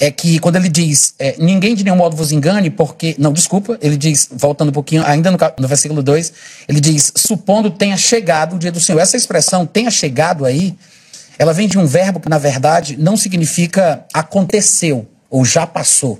[0.00, 3.14] é que quando ele diz, é, ninguém de nenhum modo vos engane, porque.
[3.18, 6.32] Não, desculpa, ele diz, voltando um pouquinho, ainda no, no versículo 2,
[6.68, 8.98] ele diz, supondo tenha chegado o dia do Senhor.
[8.98, 10.74] Essa expressão, tenha chegado aí,
[11.38, 16.18] ela vem de um verbo que, na verdade, não significa aconteceu ou já passou.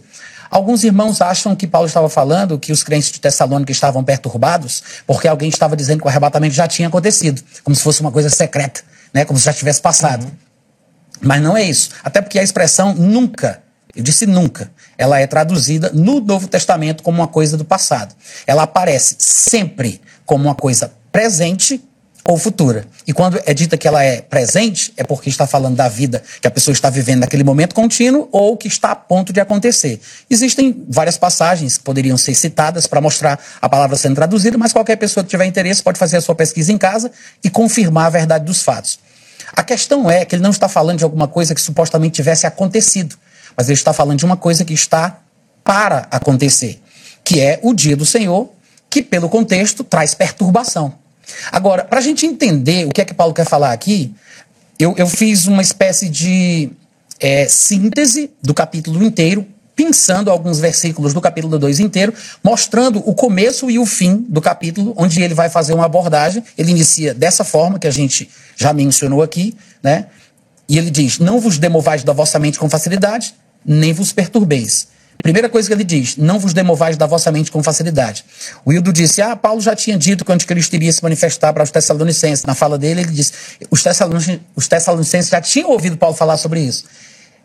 [0.51, 5.29] Alguns irmãos acham que Paulo estava falando que os crentes de Tessalônica estavam perturbados porque
[5.29, 8.83] alguém estava dizendo que o arrebatamento já tinha acontecido, como se fosse uma coisa secreta,
[9.13, 9.25] né?
[9.25, 10.25] como se já tivesse passado.
[10.25, 10.31] Uhum.
[11.21, 11.91] Mas não é isso.
[12.05, 13.63] Até porque a expressão nunca,
[13.95, 18.15] eu disse nunca, ela é traduzida no Novo Testamento como uma coisa do passado.
[18.47, 21.83] Ela aparece sempre como uma coisa presente
[22.29, 22.85] ou futura.
[23.07, 26.49] E quando é dita que ela é presente, é porque está falando da vida que
[26.49, 30.01] a pessoa está vivendo naquele momento contínuo ou que está a ponto de acontecer.
[30.29, 34.97] Existem várias passagens que poderiam ser citadas para mostrar a palavra sendo traduzida, mas qualquer
[34.97, 37.13] pessoa que tiver interesse pode fazer a sua pesquisa em casa
[37.45, 38.99] e confirmar a verdade dos fatos.
[39.55, 43.17] A questão é que ele não está falando de alguma coisa que supostamente tivesse acontecido,
[43.57, 45.21] mas ele está falando de uma coisa que está
[45.63, 46.83] para acontecer,
[47.23, 48.51] que é o dia do Senhor,
[48.91, 51.06] que pelo contexto traz perturbação.
[51.51, 54.15] Agora, para a gente entender o que é que Paulo quer falar aqui,
[54.79, 56.71] eu, eu fiz uma espécie de
[57.19, 62.13] é, síntese do capítulo inteiro, pensando alguns versículos do capítulo 2 inteiro,
[62.43, 66.43] mostrando o começo e o fim do capítulo, onde ele vai fazer uma abordagem.
[66.57, 70.07] Ele inicia dessa forma, que a gente já mencionou aqui, né?
[70.69, 73.35] E ele diz: Não vos demovais da vossa mente com facilidade,
[73.65, 74.89] nem vos perturbeis.
[75.23, 78.25] Primeira coisa que ele diz: não vos demovais da vossa mente com facilidade.
[78.65, 81.63] O Hildo disse: Ah, Paulo já tinha dito que o anticristo iria se manifestar para
[81.63, 82.45] os Tessalonicenses.
[82.45, 83.33] Na fala dele, ele disse:
[83.71, 86.85] os Tessalonicenses, os Tessalonicenses já tinham ouvido Paulo falar sobre isso.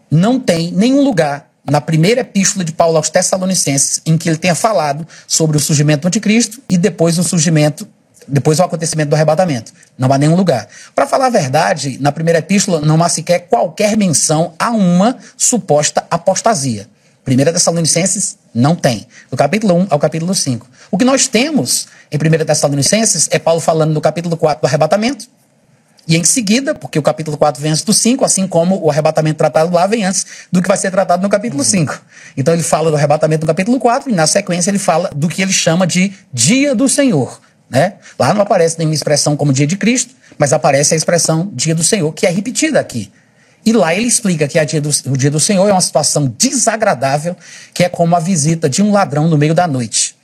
[0.09, 4.55] Não tem nenhum lugar na primeira epístola de Paulo aos Tessalonicenses em que ele tenha
[4.55, 7.87] falado sobre o surgimento do anticristo e depois o surgimento
[8.27, 9.73] depois o acontecimento do arrebatamento.
[9.97, 10.67] Não há nenhum lugar.
[10.95, 16.05] Para falar a verdade, na primeira epístola não há sequer qualquer menção a uma suposta
[16.09, 16.87] apostasia.
[17.23, 19.07] Primeira Tessalonicenses não tem.
[19.29, 20.67] Do capítulo 1 ao capítulo 5.
[20.89, 25.27] O que nós temos em 1 Tessalonicenses é Paulo falando no capítulo 4 do arrebatamento.
[26.07, 29.37] E em seguida, porque o capítulo 4 vem antes do 5, assim como o arrebatamento
[29.37, 32.01] tratado lá vem antes do que vai ser tratado no capítulo 5.
[32.35, 35.41] Então ele fala do arrebatamento no capítulo 4 e na sequência ele fala do que
[35.41, 37.39] ele chama de dia do Senhor.
[37.69, 37.93] Né?
[38.19, 41.83] Lá não aparece nenhuma expressão como dia de Cristo, mas aparece a expressão dia do
[41.83, 43.11] Senhor, que é repetida aqui.
[43.65, 47.35] E lá ele explica que dia do, o dia do Senhor é uma situação desagradável,
[47.73, 50.15] que é como a visita de um ladrão no meio da noite,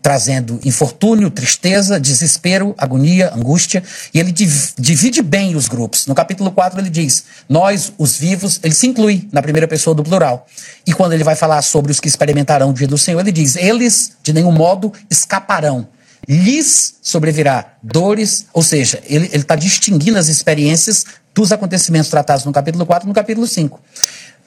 [0.00, 3.82] trazendo infortúnio, tristeza, desespero, agonia, angústia,
[4.14, 6.06] e ele div, divide bem os grupos.
[6.06, 10.02] No capítulo 4 ele diz: Nós, os vivos, ele se inclui na primeira pessoa do
[10.02, 10.46] plural.
[10.86, 13.56] E quando ele vai falar sobre os que experimentarão o dia do Senhor, ele diz:
[13.56, 15.88] Eles de nenhum modo escaparão
[16.28, 21.04] lhes sobrevirá dores, ou seja, ele está distinguindo as experiências
[21.36, 23.78] dos acontecimentos tratados no capítulo 4 e no capítulo 5.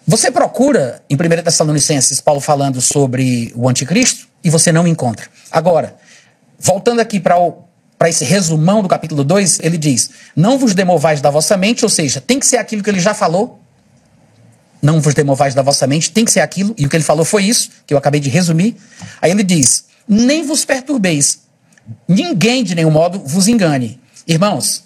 [0.08, 5.28] Você procura em 1 Tessalonicenses Paulo falando sobre o anticristo e você não encontra.
[5.52, 5.95] Agora,
[6.60, 7.36] voltando aqui para
[7.95, 11.89] para esse resumão do capítulo 2, ele diz: Não vos demovais da vossa mente, ou
[11.89, 13.60] seja, tem que ser aquilo que ele já falou.
[14.82, 17.25] Não vos demovais da vossa mente, tem que ser aquilo, e o que ele falou
[17.25, 18.78] foi isso, que eu acabei de resumir.
[19.21, 21.41] Aí ele diz: Nem vos perturbeis,
[22.08, 23.99] ninguém de nenhum modo vos engane.
[24.25, 24.86] Irmãos,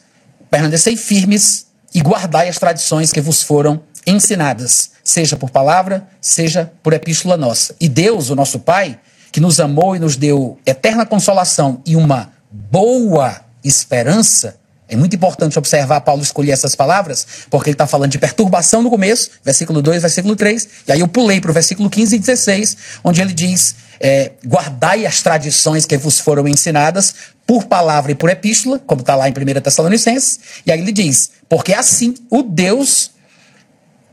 [0.49, 6.93] permanecei firmes e guardai as tradições que vos foram ensinadas, seja por palavra, seja por
[6.93, 7.75] epístola nossa.
[7.79, 8.99] E Deus, o nosso Pai,
[9.31, 15.57] que nos amou e nos deu eterna consolação e uma boa esperança, é muito importante
[15.57, 20.01] observar Paulo escolher essas palavras, porque ele está falando de perturbação no começo, versículo 2,
[20.01, 23.75] versículo 3, e aí eu pulei para o versículo 15 e 16, onde ele diz:
[23.99, 29.15] é, guardai as tradições que vos foram ensinadas por palavra e por epístola, como está
[29.15, 33.11] lá em 1 Tessalonicenses, e aí ele diz: porque assim o Deus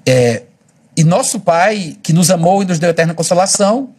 [0.05, 0.43] é,
[0.97, 3.95] e nosso Pai, que nos amou e nos deu eterna consolação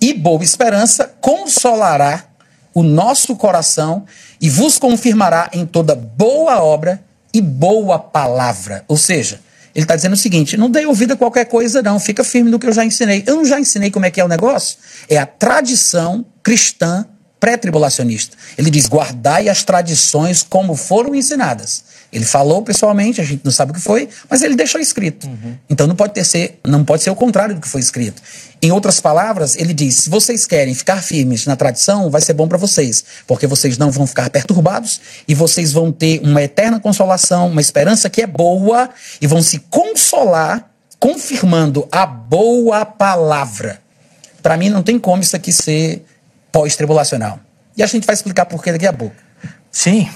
[0.00, 2.24] e boa esperança, consolará
[2.72, 4.06] o nosso coração
[4.40, 7.02] e vos confirmará em toda boa obra
[7.34, 8.84] e boa palavra.
[8.86, 9.40] Ou seja,
[9.74, 11.98] ele está dizendo o seguinte: não dê ouvido a qualquer coisa, não.
[11.98, 13.24] Fica firme no que eu já ensinei.
[13.26, 14.78] Eu não já ensinei como é que é o negócio?
[15.08, 17.04] É a tradição cristã
[17.38, 18.36] pré-tribulacionista.
[18.56, 21.84] Ele diz: guardai as tradições como foram ensinadas.
[22.10, 25.26] Ele falou pessoalmente, a gente não sabe o que foi, mas ele deixou escrito.
[25.26, 25.56] Uhum.
[25.68, 28.22] Então não pode ter ser, não pode ser o contrário do que foi escrito.
[28.62, 32.48] Em outras palavras, ele diz: se vocês querem ficar firmes na tradição, vai ser bom
[32.48, 37.48] para vocês, porque vocês não vão ficar perturbados e vocês vão ter uma eterna consolação,
[37.48, 38.88] uma esperança que é boa
[39.20, 43.80] e vão se consolar confirmando a boa palavra.
[44.42, 46.04] Para mim não tem como isso aqui ser
[46.52, 47.40] pós-tribulacional.
[47.76, 49.14] E a gente vai explicar por que daqui a pouco.
[49.70, 50.08] Sim,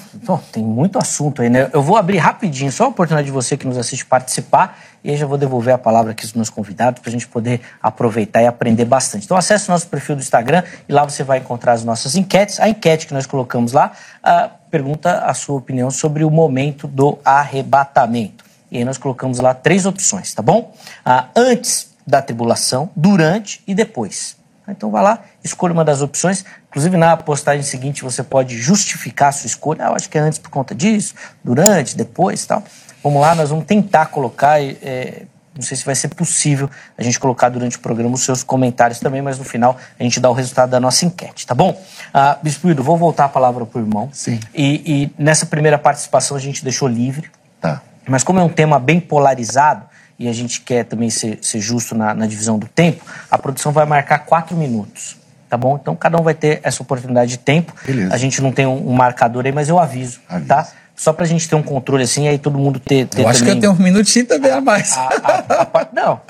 [0.51, 1.71] tem muito assunto aí, né?
[1.73, 5.17] Eu vou abrir rapidinho, só a oportunidade de você que nos assiste participar, e aí
[5.17, 8.47] já vou devolver a palavra aqui aos meus convidados para a gente poder aproveitar e
[8.47, 9.27] aprender bastante.
[9.27, 12.59] Então acesse o nosso perfil do Instagram e lá você vai encontrar as nossas enquetes.
[12.59, 13.93] A enquete que nós colocamos lá
[14.25, 18.45] uh, pergunta a sua opinião sobre o momento do arrebatamento.
[18.71, 20.75] E aí nós colocamos lá três opções, tá bom?
[21.07, 24.42] Uh, antes da tribulação, durante e depois.
[24.73, 26.45] Então vá lá, escolha uma das opções.
[26.69, 29.87] Inclusive na postagem seguinte você pode justificar a sua escolha.
[29.87, 32.63] Ah, eu acho que é antes por conta disso, durante, depois tal.
[33.03, 35.23] Vamos lá, nós vamos tentar colocar é,
[35.55, 39.01] Não sei se vai ser possível a gente colocar durante o programa os seus comentários
[39.01, 41.71] também, mas no final a gente dá o resultado da nossa enquete, tá bom?
[41.71, 44.09] Uh, Bispo Ildo, vou voltar a palavra para o irmão.
[44.13, 44.39] Sim.
[44.55, 47.31] E, e, nessa primeira participação a gente deixou livre.
[47.61, 47.83] Tá.
[48.09, 49.92] Mas como é um tema bem polarizado
[50.23, 53.73] e a gente quer também ser, ser justo na, na divisão do tempo, a produção
[53.73, 55.79] vai marcar quatro minutos tá bom?
[55.79, 57.75] Então cada um vai ter essa oportunidade de tempo.
[57.85, 58.15] Beleza.
[58.15, 60.47] A gente não tem um, um marcador aí, mas eu aviso, Avisa.
[60.49, 60.67] tá?
[60.97, 63.61] Só pra gente ter um controle assim, aí todo mundo ter, ter Eu acho também...
[63.61, 64.97] que eu tenho um minutinho também a mais.
[64.97, 66.23] A, a, a, não,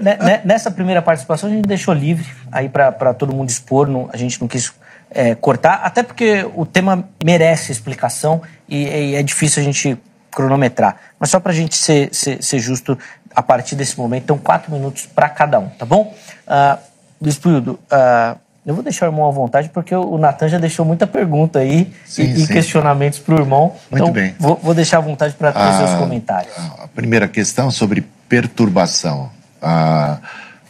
[0.00, 4.08] né, né, nessa primeira participação a gente deixou livre aí para todo mundo expor, não,
[4.10, 4.72] a gente não quis
[5.10, 9.98] é, cortar, até porque o tema merece explicação e, e, é difícil a gente
[10.32, 10.96] cronometrar.
[11.18, 12.98] Mas só para a gente ser, ser, ser, justo
[13.34, 16.14] a partir desse momento, então quatro minutos para cada um, tá bom?
[16.46, 16.78] Uh,
[17.20, 20.84] Luiz Puildo, uh, eu vou deixar o irmão à vontade, porque o Natan já deixou
[20.84, 22.52] muita pergunta aí sim, e, sim.
[22.52, 23.74] questionamentos para o irmão.
[23.90, 24.34] Muito então, bem.
[24.38, 26.52] Vou, vou, deixar à vontade para ter a, seus comentários.
[26.80, 29.30] A primeira questão sobre perturbação.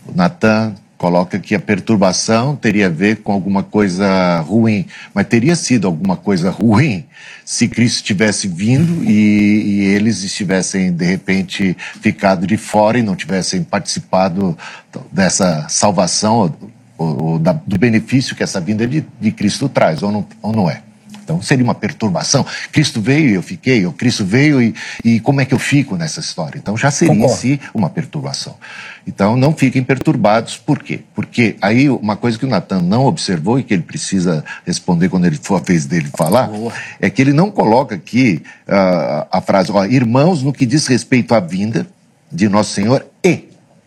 [0.06, 5.56] O Natan coloca que a perturbação teria a ver com alguma coisa ruim, mas teria
[5.56, 7.04] sido alguma coisa ruim
[7.44, 13.16] se Cristo tivesse vindo e, e eles estivessem, de repente, ficado de fora e não
[13.16, 14.56] tivessem participado
[15.10, 16.54] dessa salvação
[16.96, 20.52] o, o, da, do benefício que essa vinda de, de Cristo traz, ou não, ou
[20.52, 20.82] não é.
[21.22, 22.44] Então seria uma perturbação.
[22.70, 25.96] Cristo veio e eu fiquei, ou Cristo veio e, e como é que eu fico
[25.96, 26.58] nessa história?
[26.58, 27.34] Então já seria Concordo.
[27.34, 28.56] em si uma perturbação.
[29.06, 31.00] Então não fiquem perturbados, por quê?
[31.14, 35.24] Porque aí uma coisa que o Natan não observou e que ele precisa responder quando
[35.24, 36.72] ele for a vez dele falar, Boa.
[37.00, 41.34] é que ele não coloca aqui uh, a frase, ó, irmãos, no que diz respeito
[41.34, 41.86] à vinda
[42.30, 43.04] de Nosso Senhor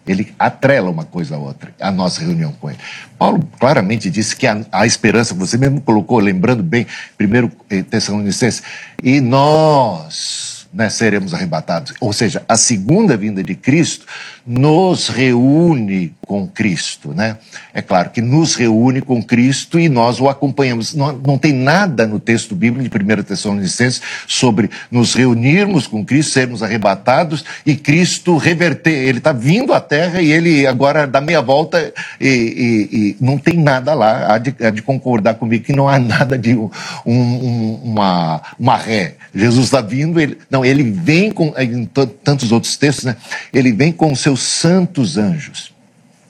[0.07, 2.79] ele atrela uma coisa à outra, a nossa reunião com ele.
[3.17, 6.85] Paulo claramente disse que a, a esperança, você mesmo colocou, lembrando bem,
[7.17, 8.61] primeiro eh, Tessalonicenses,
[9.03, 11.93] e nós né, seremos arrebatados.
[11.99, 14.05] Ou seja, a segunda vinda de Cristo
[14.45, 17.13] nos reúne com Cristo.
[17.13, 17.37] Né?
[17.73, 20.93] É claro que nos reúne com Cristo e nós o acompanhamos.
[20.93, 26.33] Não, não tem nada no texto bíblico de 1 Tessalonicenses sobre nos reunirmos com Cristo,
[26.33, 29.07] sermos arrebatados e Cristo reverter.
[29.07, 33.37] Ele está vindo à terra e ele agora dá meia volta e, e, e não
[33.37, 34.33] tem nada lá.
[34.33, 36.69] Há de, há de, concordar comigo que não há nada de um,
[37.05, 39.15] um, uma, uma ré.
[39.33, 41.85] Jesus está vindo, ele, não, ele vem com, em
[42.23, 43.15] tantos outros textos, né?
[43.53, 45.73] Ele vem com os seus santos anjos.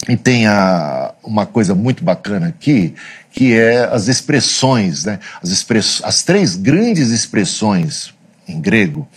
[0.07, 2.93] E tem a, uma coisa muito bacana aqui,
[3.31, 5.19] que é as expressões, né?
[5.41, 8.13] As, express, as três grandes expressões
[8.47, 9.07] em grego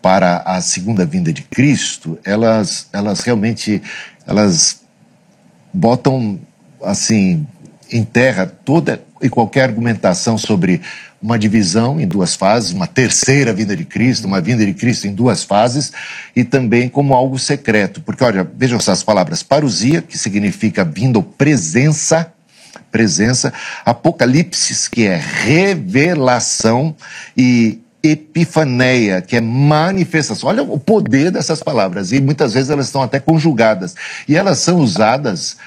[0.00, 3.82] para a segunda vinda de Cristo, elas, elas realmente,
[4.26, 4.80] elas
[5.74, 6.40] botam,
[6.82, 7.46] assim,
[7.92, 10.80] em terra toda e qualquer argumentação sobre
[11.22, 15.14] uma divisão em duas fases, uma terceira vinda de Cristo, uma vinda de Cristo em
[15.14, 15.92] duas fases,
[16.34, 18.00] e também como algo secreto.
[18.00, 22.32] Porque, olha, vejam essas palavras: parousia, que significa vinda ou presença,
[22.90, 23.52] presença,
[23.84, 26.96] apocalipse, que é revelação,
[27.36, 30.48] e epifaneia, que é manifestação.
[30.48, 33.94] Olha o poder dessas palavras, e muitas vezes elas estão até conjugadas,
[34.26, 35.58] e elas são usadas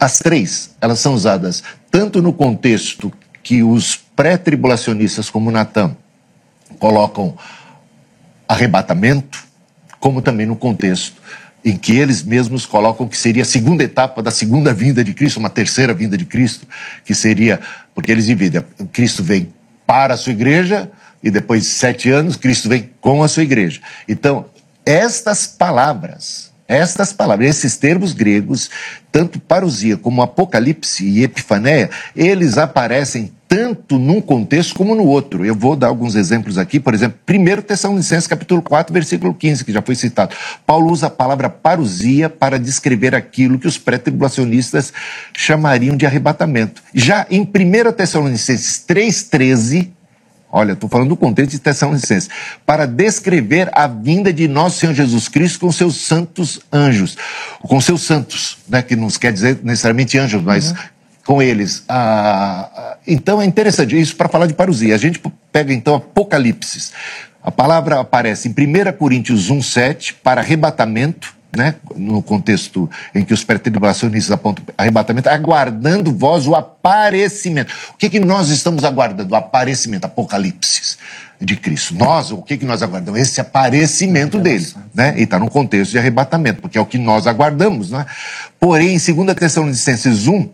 [0.00, 5.96] as três, elas são usadas tanto no contexto que os pré-tribulacionistas, como Natan,
[6.78, 7.36] colocam
[8.48, 9.44] arrebatamento,
[9.98, 11.22] como também no contexto
[11.64, 15.38] em que eles mesmos colocam que seria a segunda etapa da segunda vinda de Cristo,
[15.38, 16.66] uma terceira vinda de Cristo,
[17.04, 17.60] que seria,
[17.94, 19.52] porque eles dividem, Cristo vem
[19.86, 20.90] para a sua igreja
[21.22, 23.80] e depois de sete anos, Cristo vem com a sua igreja.
[24.08, 24.46] Então,
[24.84, 28.68] estas palavras, estas palavras, esses termos gregos,
[29.12, 35.44] tanto parousia como apocalipse e epifaneia, eles aparecem tanto num contexto como no outro.
[35.44, 39.70] Eu vou dar alguns exemplos aqui, por exemplo, 1 Tessalonicenses capítulo 4, versículo 15, que
[39.70, 40.34] já foi citado.
[40.64, 44.90] Paulo usa a palavra parousia para descrever aquilo que os pré-tribulacionistas
[45.36, 46.82] chamariam de arrebatamento.
[46.94, 49.90] Já em 1 Tessalonicenses 3,13,
[50.54, 52.28] Olha, estou falando do contexto de Tessalonicenses.
[52.66, 57.16] Para descrever a vinda de nosso Senhor Jesus Cristo com seus santos anjos.
[57.62, 58.82] Com seus santos, né?
[58.82, 60.76] Que não quer dizer necessariamente anjos, mas uhum.
[61.26, 61.84] Com eles.
[61.88, 64.94] Ah, então é interessante isso para falar de parousia.
[64.94, 66.90] A gente pega então Apocalipse.
[67.42, 73.44] A palavra aparece em 1 Coríntios 1,7 para arrebatamento né, no contexto em que os
[73.44, 77.72] pré-tribulacionistas apontam arrebatamento, aguardando vós o aparecimento.
[77.92, 79.34] O que, que nós estamos aguardando?
[79.34, 80.96] O aparecimento, apocalipse
[81.38, 81.94] de Cristo.
[81.94, 83.20] Nós, o que, que nós aguardamos?
[83.20, 85.14] Esse aparecimento dele, né?
[85.18, 88.06] E está no contexto de arrebatamento, porque é o que nós aguardamos, né?
[88.58, 90.48] Porém, em 2 Tessalonicenses 1,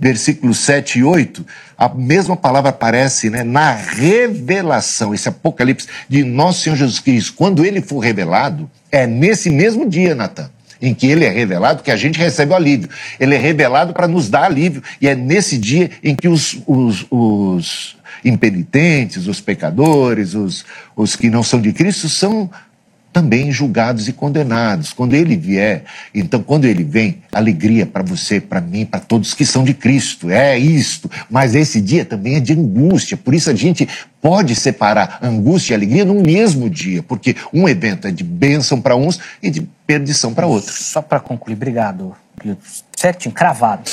[0.00, 6.62] versículos 7 e 8, a mesma palavra aparece né, na revelação, esse Apocalipse de nosso
[6.62, 7.34] Senhor Jesus Cristo.
[7.34, 11.90] Quando ele for revelado, é nesse mesmo dia, Natan, em que ele é revelado, que
[11.90, 12.88] a gente recebe o alívio.
[13.18, 14.82] Ele é revelado para nos dar alívio.
[15.00, 20.64] E é nesse dia em que os, os, os impenitentes, os pecadores, os,
[20.96, 22.50] os que não são de Cristo, são
[23.12, 24.92] também julgados e condenados.
[24.92, 29.44] Quando ele vier, então, quando ele vem, alegria para você, para mim, para todos que
[29.44, 30.30] são de Cristo.
[30.30, 31.10] É isto.
[31.28, 33.16] Mas esse dia também é de angústia.
[33.16, 33.88] Por isso a gente
[34.20, 38.96] pode separar angústia e alegria no mesmo dia, porque um evento é de bênção para
[38.96, 40.76] uns e de perdição para outros.
[40.76, 42.14] Só para concluir, obrigado.
[42.96, 43.90] Certinho, cravado.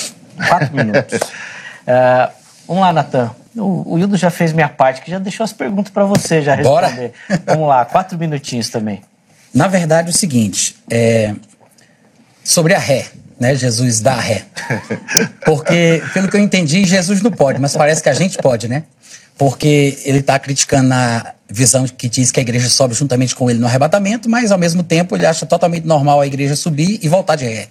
[0.47, 1.19] Quatro minutos.
[1.19, 2.31] Uh,
[2.67, 3.31] vamos lá, Natan.
[3.57, 6.55] O, o Hildo já fez minha parte, que já deixou as perguntas para você já
[6.55, 7.13] responder.
[7.27, 7.41] Bora.
[7.45, 9.01] Vamos lá, quatro minutinhos também.
[9.53, 11.33] Na verdade, é o seguinte, é,
[12.43, 13.07] sobre a ré,
[13.39, 13.55] né?
[13.55, 14.43] Jesus dá a ré.
[15.45, 18.83] Porque, pelo que eu entendi, Jesus não pode, mas parece que a gente pode, né?
[19.37, 23.59] Porque ele está criticando a visão que diz que a igreja sobe juntamente com ele
[23.59, 27.35] no arrebatamento, mas ao mesmo tempo ele acha totalmente normal a igreja subir e voltar
[27.35, 27.67] de ré.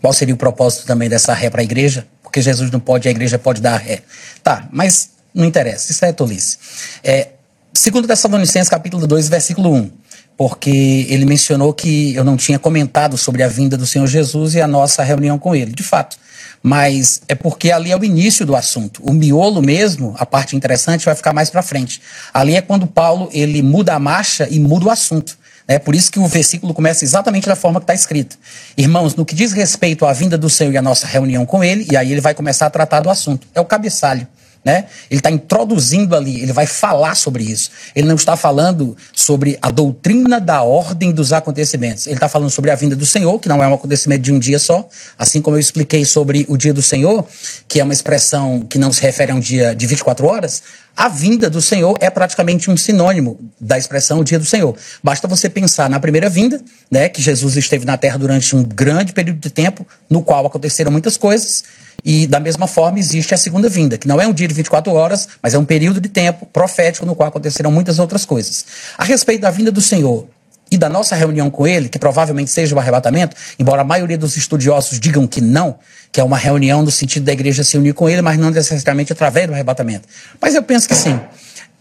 [0.00, 2.06] Qual seria o propósito também dessa ré para a igreja?
[2.26, 4.02] Porque Jesus não pode, a igreja pode dar ré.
[4.42, 6.58] Tá, mas não interessa, isso é tolice.
[7.04, 7.28] É,
[7.72, 9.90] segundo Tessalonicenses, capítulo 2, versículo 1,
[10.36, 14.60] porque ele mencionou que eu não tinha comentado sobre a vinda do Senhor Jesus e
[14.60, 15.70] a nossa reunião com ele.
[15.70, 16.16] De fato,
[16.60, 19.00] mas é porque ali é o início do assunto.
[19.04, 22.02] O miolo mesmo, a parte interessante, vai ficar mais para frente.
[22.34, 25.38] Ali é quando Paulo ele muda a marcha e muda o assunto.
[25.68, 28.38] É por isso que o versículo começa exatamente da forma que está escrito.
[28.76, 31.86] Irmãos, no que diz respeito à vinda do Senhor e à nossa reunião com Ele,
[31.90, 33.46] e aí ele vai começar a tratar do assunto.
[33.54, 34.28] É o cabeçalho.
[34.66, 34.86] Né?
[35.08, 37.70] Ele está introduzindo ali, ele vai falar sobre isso.
[37.94, 42.08] Ele não está falando sobre a doutrina da ordem dos acontecimentos.
[42.08, 44.40] Ele está falando sobre a vinda do Senhor, que não é um acontecimento de um
[44.40, 47.24] dia só, assim como eu expliquei sobre o dia do Senhor,
[47.68, 50.64] que é uma expressão que não se refere a um dia de 24 horas.
[50.96, 54.76] A vinda do Senhor é praticamente um sinônimo da expressão o dia do Senhor.
[55.00, 59.12] Basta você pensar na primeira vinda, né, que Jesus esteve na terra durante um grande
[59.12, 61.62] período de tempo, no qual aconteceram muitas coisas
[62.06, 64.92] e da mesma forma existe a segunda vinda, que não é um dia de 24
[64.92, 68.64] horas, mas é um período de tempo profético no qual acontecerão muitas outras coisas.
[68.96, 70.28] A respeito da vinda do Senhor
[70.70, 74.36] e da nossa reunião com ele, que provavelmente seja o arrebatamento, embora a maioria dos
[74.36, 75.80] estudiosos digam que não,
[76.12, 79.12] que é uma reunião no sentido da igreja se unir com ele, mas não necessariamente
[79.12, 80.06] através do arrebatamento.
[80.40, 81.18] Mas eu penso que sim.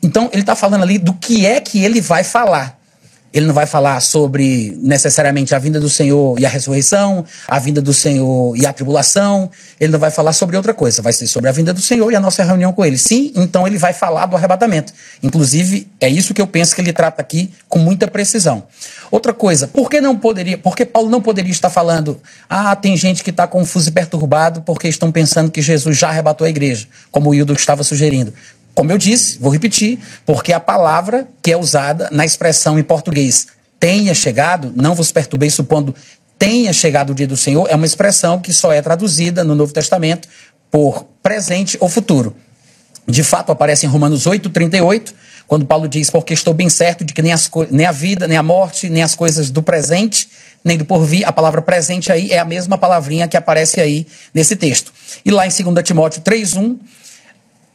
[0.01, 2.79] Então, ele está falando ali do que é que ele vai falar.
[3.35, 7.81] Ele não vai falar sobre necessariamente a vinda do Senhor e a ressurreição, a vinda
[7.81, 9.51] do Senhor e a tribulação.
[9.77, 11.01] Ele não vai falar sobre outra coisa.
[11.01, 12.97] Vai ser sobre a vinda do Senhor e a nossa reunião com Ele.
[12.97, 14.93] Sim, então ele vai falar do arrebatamento.
[15.21, 18.63] Inclusive, é isso que eu penso que ele trata aqui com muita precisão.
[19.11, 22.19] Outra coisa, por que não poderia, por que Paulo não poderia estar falando,
[22.49, 26.47] ah, tem gente que está confuso e perturbado porque estão pensando que Jesus já arrebatou
[26.47, 28.33] a igreja, como o Hildo estava sugerindo.
[28.75, 33.47] Como eu disse, vou repetir, porque a palavra que é usada na expressão em português
[33.79, 35.95] tenha chegado, não vos perturbei supondo
[36.37, 39.73] tenha chegado o dia do Senhor, é uma expressão que só é traduzida no Novo
[39.73, 40.27] Testamento
[40.69, 42.35] por presente ou futuro.
[43.07, 45.13] De fato, aparece em Romanos 8, 38,
[45.47, 48.37] quando Paulo diz: Porque estou bem certo de que nem, as, nem a vida, nem
[48.37, 50.27] a morte, nem as coisas do presente,
[50.63, 54.55] nem do porvir, a palavra presente aí é a mesma palavrinha que aparece aí nesse
[54.55, 54.91] texto.
[55.23, 56.79] E lá em 2 Timóteo 3, 1,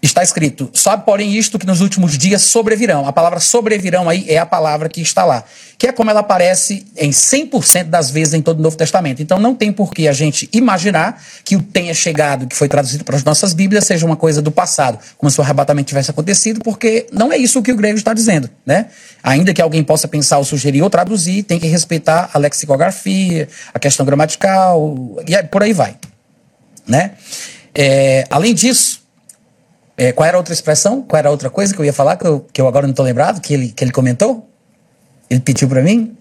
[0.03, 3.07] Está escrito, sabe porém isto que nos últimos dias sobrevirão.
[3.07, 5.45] A palavra sobrevirão aí é a palavra que está lá,
[5.77, 9.21] que é como ela aparece em 100% das vezes em todo o Novo Testamento.
[9.21, 13.05] Então não tem por que a gente imaginar que o tenha chegado, que foi traduzido
[13.05, 16.61] para as nossas Bíblias, seja uma coisa do passado, como se o arrebatamento tivesse acontecido,
[16.65, 18.87] porque não é isso que o grego está dizendo, né?
[19.23, 23.79] Ainda que alguém possa pensar ou sugerir ou traduzir, tem que respeitar a lexicografia, a
[23.79, 25.95] questão gramatical, e por aí vai,
[26.87, 27.11] né?
[27.75, 29.00] É, além disso,
[29.97, 31.03] é, qual era a outra expressão?
[31.03, 32.93] Qual era a outra coisa que eu ia falar que eu, que eu agora não
[32.93, 34.49] estou lembrado, que ele, que ele comentou?
[35.29, 36.17] Ele pediu para mim?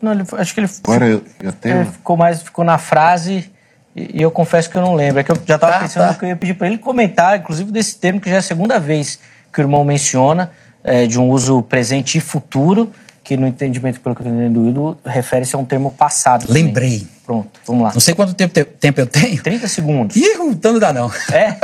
[0.00, 1.76] Não, ele, acho que ele, agora eu, eu tenho...
[1.76, 3.50] ele ficou mais ficou na frase
[3.94, 5.20] e, e, eu confesso que eu não lembro.
[5.20, 6.14] É que eu já estava tá, pensando tá.
[6.14, 8.78] que eu ia pedir para ele comentar, inclusive desse termo que já é a segunda
[8.78, 9.18] vez
[9.52, 10.50] que o irmão menciona,
[10.84, 12.92] é, de um uso presente e futuro
[13.26, 16.46] que no entendimento, pelo que eu estou entendendo, refere-se a um termo passado.
[16.48, 17.00] Lembrei.
[17.00, 17.16] Também.
[17.26, 17.92] Pronto, vamos lá.
[17.92, 19.42] Não sei quanto tempo, tempo eu tenho.
[19.42, 20.14] 30 segundos.
[20.14, 21.10] Ih, então não dá não.
[21.32, 21.56] É?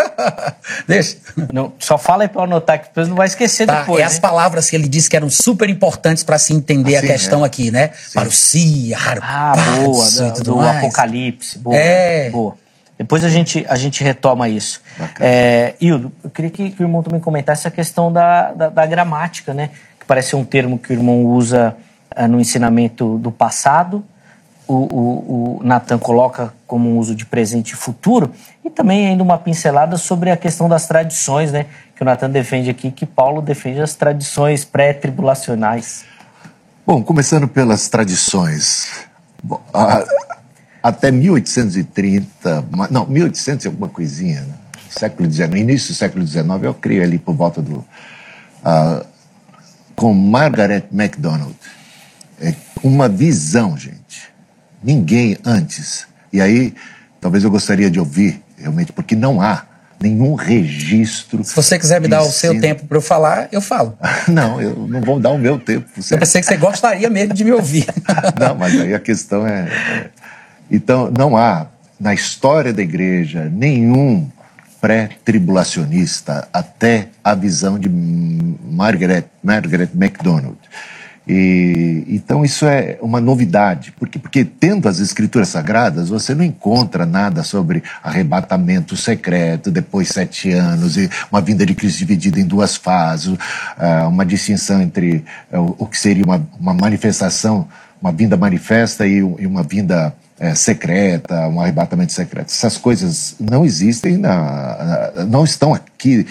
[0.89, 1.19] Deixa.
[1.53, 4.01] Não, só fala aí para anotar, que depois não vai esquecer tá, depois.
[4.01, 4.09] É né?
[4.09, 7.45] as palavras que ele disse que eram super importantes para se entender assim, a questão
[7.45, 7.47] é.
[7.47, 7.93] aqui, né?
[7.95, 8.15] Sim.
[8.15, 9.53] Parousia, Ah,
[9.85, 11.61] boa, do, do Apocalipse.
[11.61, 12.29] Boa, é.
[12.31, 12.57] boa.
[12.99, 14.81] Depois a gente, a gente retoma isso.
[15.19, 18.87] É, Hildo, eu queria que, que, o irmão também comentasse a questão da, da, da
[18.87, 19.71] gramática, né?
[20.13, 21.75] Parece um termo que o irmão usa
[22.15, 24.05] uh, no ensinamento do passado,
[24.69, 28.31] o, o, o Natan coloca como um uso de presente e futuro,
[28.63, 31.65] e também ainda uma pincelada sobre a questão das tradições, né?
[31.97, 36.05] Que o Natan defende aqui, que Paulo defende as tradições pré-tribulacionais.
[36.87, 39.07] Bom, começando pelas tradições.
[39.73, 40.05] A,
[40.83, 44.55] até 1830, não, 1800 e alguma coisinha, né?
[44.91, 47.77] século XIX, início do século XIX, eu criei ali por volta do.
[48.63, 49.12] Uh,
[49.95, 51.55] com Margaret MacDonald.
[52.41, 54.31] É uma visão, gente.
[54.83, 56.07] Ninguém antes.
[56.33, 56.75] E aí,
[57.21, 59.65] talvez eu gostaria de ouvir, realmente, porque não há
[60.01, 61.45] nenhum registro.
[61.45, 63.97] Se você quiser me dar o seu tempo para eu falar, eu falo.
[64.27, 65.89] não, eu não vou dar o meu tempo.
[65.97, 66.15] Você...
[66.15, 67.87] Eu pensei que você gostaria mesmo de me ouvir.
[68.39, 70.11] não, mas aí a questão é, é.
[70.71, 71.69] Então, não há
[72.01, 74.29] na história da igreja nenhum
[74.81, 77.89] pré-tribulacionista até a visão de
[78.73, 80.59] Margaret, Margaret MacDonald.
[81.27, 87.07] E, então isso é uma novidade, porque, porque tendo as escrituras sagradas, você não encontra
[87.07, 92.75] nada sobre arrebatamento secreto, depois sete anos, e uma vinda de Cristo dividida em duas
[92.75, 93.37] fases,
[93.79, 97.69] ah, uma distinção entre ah, o que seria uma, uma manifestação,
[98.01, 102.49] uma vinda manifesta e uma vinda é, secreta, um arrebatamento secreto.
[102.49, 106.27] Essas coisas não existem, na, não estão aqui.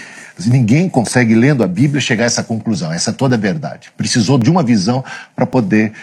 [0.45, 2.91] Ninguém consegue, lendo a Bíblia, chegar a essa conclusão.
[2.91, 3.91] Essa é toda a verdade.
[3.95, 5.03] Precisou de uma visão
[5.35, 5.93] para poder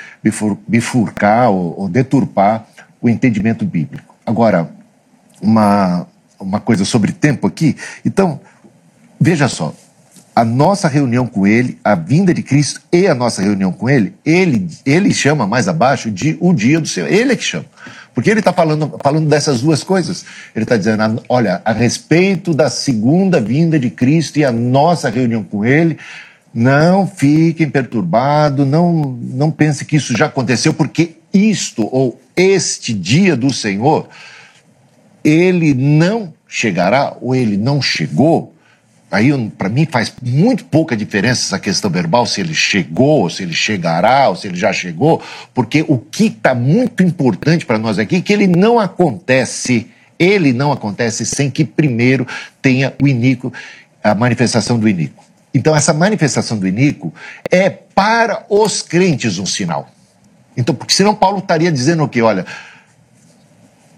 [0.67, 2.67] bifurcar ou, ou deturpar
[3.01, 4.15] o entendimento bíblico.
[4.25, 4.71] Agora,
[5.41, 6.07] uma,
[6.39, 7.77] uma coisa sobre tempo aqui.
[8.05, 8.41] Então,
[9.21, 9.75] veja só,
[10.39, 14.15] a nossa reunião com ele, a vinda de Cristo e a nossa reunião com ele,
[14.25, 17.11] ele, ele chama mais abaixo de o dia do Senhor.
[17.11, 17.65] Ele é que chama.
[18.15, 20.25] Porque ele está falando, falando dessas duas coisas.
[20.55, 25.43] Ele está dizendo, olha, a respeito da segunda vinda de Cristo e a nossa reunião
[25.43, 25.99] com Ele,
[26.55, 33.35] não fiquem perturbados, não, não pense que isso já aconteceu, porque isto ou este dia
[33.35, 34.09] do Senhor,
[35.25, 38.55] ele não chegará ou ele não chegou
[39.11, 43.55] Aí, para mim, faz muito pouca diferença essa questão verbal, se ele chegou, se ele
[43.55, 45.23] chegará, ou se ele já chegou,
[45.55, 49.87] porque o que está muito importante para nós aqui é que ele não acontece,
[50.19, 52.27] ele não acontece sem que primeiro
[52.61, 53.51] tenha o iníquo,
[54.05, 55.25] a manifestação do iníquo.
[55.55, 57.13] Então, essa manifestação do iníquo
[57.51, 59.89] é para os crentes um sinal.
[60.55, 62.21] Então, porque senão Paulo estaria dizendo o quê?
[62.21, 62.45] Olha,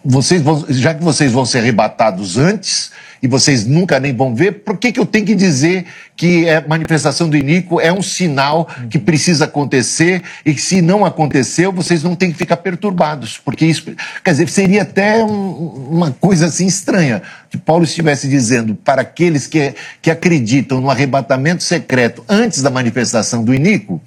[0.05, 2.93] vocês vão, já que vocês vão ser arrebatados antes,
[3.23, 5.85] e vocês nunca nem vão ver, por que, que eu tenho que dizer
[6.17, 10.81] que a é manifestação do iníquo é um sinal que precisa acontecer e que se
[10.81, 13.39] não aconteceu, vocês não têm que ficar perturbados?
[13.39, 13.85] Porque isso,
[14.25, 15.51] quer dizer, seria até um,
[15.91, 21.63] uma coisa assim estranha, que Paulo estivesse dizendo para aqueles que, que acreditam no arrebatamento
[21.63, 24.01] secreto antes da manifestação do iníquo,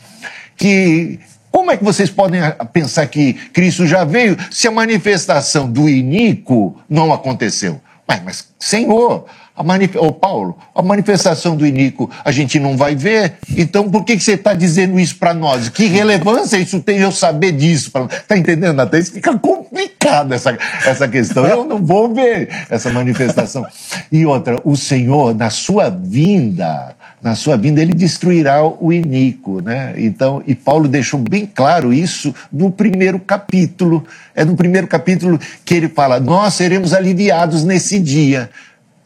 [0.57, 1.19] que
[1.53, 2.41] como é que vocês podem
[2.73, 7.79] pensar que Cristo já veio se a manifestação do iníquo não aconteceu?
[8.07, 9.25] Mas, mas Senhor,
[9.55, 9.95] a manif...
[9.97, 14.23] oh, Paulo, a manifestação do Inico a gente não vai ver, então por que, que
[14.23, 15.69] você está dizendo isso para nós?
[15.69, 17.91] Que relevância isso tem eu saber disso?
[18.09, 21.45] Está entendendo, Até Isso fica complicado essa, essa questão.
[21.45, 23.65] Eu não vou ver essa manifestação.
[24.11, 29.93] E outra, o Senhor, na sua vinda, na sua vinda ele destruirá o iníquo, né?
[29.95, 34.05] Então, e Paulo deixou bem claro isso no primeiro capítulo.
[34.35, 38.49] É no primeiro capítulo que ele fala: "Nós seremos aliviados nesse dia".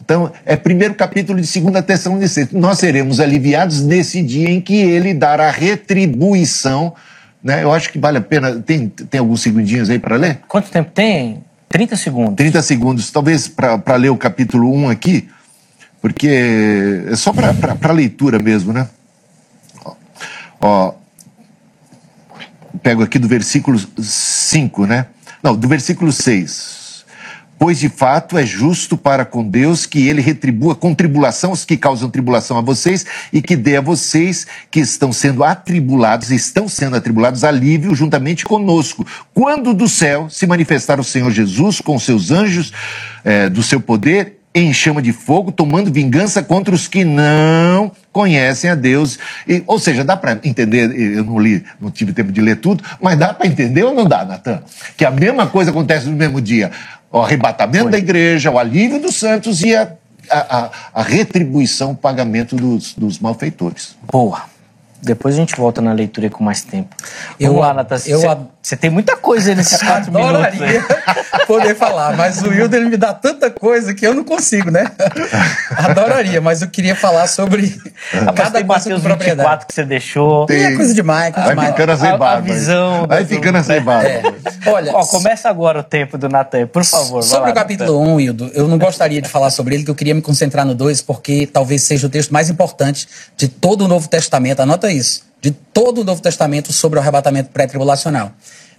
[0.03, 2.53] Então, é primeiro capítulo de 2 Tessalonicenses.
[2.53, 6.95] Nós seremos aliviados nesse dia em que ele dará retribuição,
[7.43, 7.61] né?
[7.61, 8.55] Eu acho que vale a pena.
[8.55, 10.39] Tem, tem alguns segundinhos aí para ler?
[10.47, 11.43] Quanto tempo tem?
[11.69, 12.35] 30 segundos.
[12.35, 13.11] 30 segundos.
[13.11, 15.27] Talvez para ler o capítulo 1 aqui
[16.01, 18.87] porque é só para leitura mesmo, né?
[20.59, 20.93] Ó,
[22.81, 25.07] pego aqui do versículo 5, né?
[25.41, 26.87] Não, do versículo 6.
[27.59, 31.75] Pois de fato é justo para com Deus que ele retribua com tribulação os que
[31.75, 36.95] causam tribulação a vocês e que dê a vocês que estão sendo atribulados, estão sendo
[36.95, 39.05] atribulados, alívio juntamente conosco.
[39.33, 42.71] Quando do céu se manifestar o Senhor Jesus com seus anjos
[43.23, 48.69] é, do seu poder em chama de fogo, tomando vingança contra os que não conhecem
[48.69, 49.19] a Deus.
[49.47, 52.83] E, ou seja, dá para entender, eu não li, não tive tempo de ler tudo,
[53.01, 54.61] mas dá para entender ou não dá, Natan?
[54.95, 56.71] Que a mesma coisa acontece no mesmo dia.
[57.11, 57.91] O arrebatamento Foi.
[57.91, 59.91] da igreja, o alívio dos santos e a,
[60.29, 63.95] a, a retribuição, o pagamento dos, dos malfeitores.
[64.11, 64.41] Boa.
[65.01, 66.95] Depois a gente volta na leitura com mais tempo.
[67.39, 68.09] Eu- Vamos lá, Natasha.
[68.09, 68.19] eu
[68.67, 70.35] Você- tem muita coisa aí nesses quatro minutos.
[70.35, 70.85] Adoraria
[71.47, 74.91] poder falar, mas o Wilder me dá tanta coisa que eu não consigo, né?
[75.75, 77.79] Adoraria, mas eu queria falar sobre
[78.13, 79.37] Mas cada coisa com propriedade.
[79.37, 80.45] 24 que você deixou.
[80.45, 81.71] Tem- É coisa demais, coisa Vai demais.
[81.71, 82.37] ficando A- azebado.
[82.37, 84.05] a visão Vai do- ficando azebado.
[84.07, 84.21] É.
[84.65, 87.23] Olha, Ó, começa agora o tempo do Natan, por favor.
[87.23, 89.95] Sobre lá, o capítulo 1, Wildo, eu não gostaria de falar sobre ele, que eu
[89.95, 93.07] queria me concentrar no 2, porque talvez seja o texto mais importante
[93.37, 94.59] de todo o Novo Testamento.
[94.61, 95.25] Anota isso.
[95.41, 98.31] De todo o Novo Testamento sobre o arrebatamento pré-tribulacional.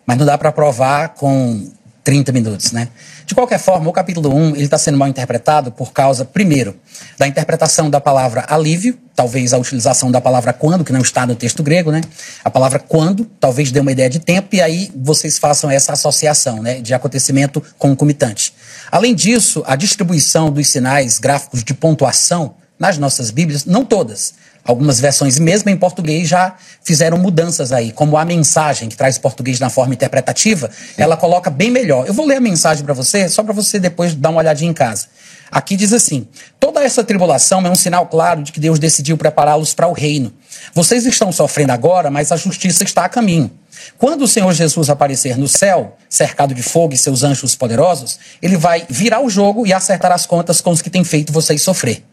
[0.07, 1.71] Mas não dá para provar com
[2.09, 2.89] 30 minutos, né?
[3.27, 6.75] De qualquer forma, o capítulo 1 ele está sendo mal interpretado por causa, primeiro,
[7.19, 11.35] da interpretação da palavra alívio, talvez a utilização da palavra quando, que não está no
[11.35, 12.01] texto grego, né?
[12.43, 16.63] A palavra quando talvez dê uma ideia de tempo e aí vocês façam essa associação,
[16.63, 18.55] né, de acontecimento concomitante.
[18.91, 24.33] Além disso, a distribuição dos sinais gráficos de pontuação nas nossas Bíblias, não todas,
[24.69, 26.55] Algumas versões, mesmo em português, já
[26.85, 31.71] fizeram mudanças aí, como a mensagem, que traz português na forma interpretativa, ela coloca bem
[31.71, 32.07] melhor.
[32.07, 34.75] Eu vou ler a mensagem para você, só para você depois dar uma olhadinha em
[34.75, 35.07] casa.
[35.51, 36.29] Aqui diz assim:
[36.61, 40.35] toda essa tribulação é um sinal claro de que Deus decidiu prepará-los para o reino.
[40.75, 43.51] Vocês estão sofrendo agora, mas a justiça está a caminho.
[43.97, 48.59] Quando o Senhor Jesus aparecer no céu, cercado de fogo e seus anjos poderosos, ele
[48.59, 52.05] vai virar o jogo e acertar as contas com os que têm feito vocês sofrer.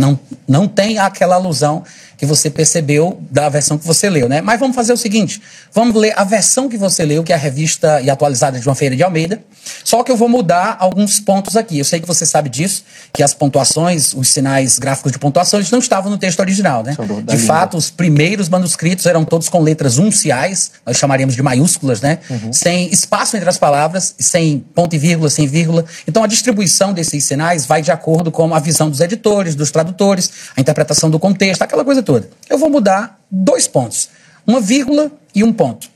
[0.00, 1.84] Não, não tem aquela alusão
[2.20, 4.42] que você percebeu da versão que você leu, né?
[4.42, 5.40] Mas vamos fazer o seguinte:
[5.72, 8.74] vamos ler a versão que você leu, que é a revista e atualizada de uma
[8.74, 9.42] feira de Almeida.
[9.82, 11.78] Só que eu vou mudar alguns pontos aqui.
[11.78, 15.70] Eu sei que você sabe disso, que as pontuações, os sinais gráficos de pontuação, eles
[15.70, 16.94] não estavam no texto original, né?
[17.24, 22.18] De fato, os primeiros manuscritos eram todos com letras unciais, nós chamaríamos de maiúsculas, né?
[22.52, 25.86] Sem espaço entre as palavras, sem ponto e vírgula, sem vírgula.
[26.06, 30.30] Então, a distribuição desses sinais vai de acordo com a visão dos editores, dos tradutores,
[30.54, 32.09] a interpretação do contexto, aquela coisa toda.
[32.48, 34.08] Eu vou mudar dois pontos,
[34.46, 35.88] uma vírgula e um ponto.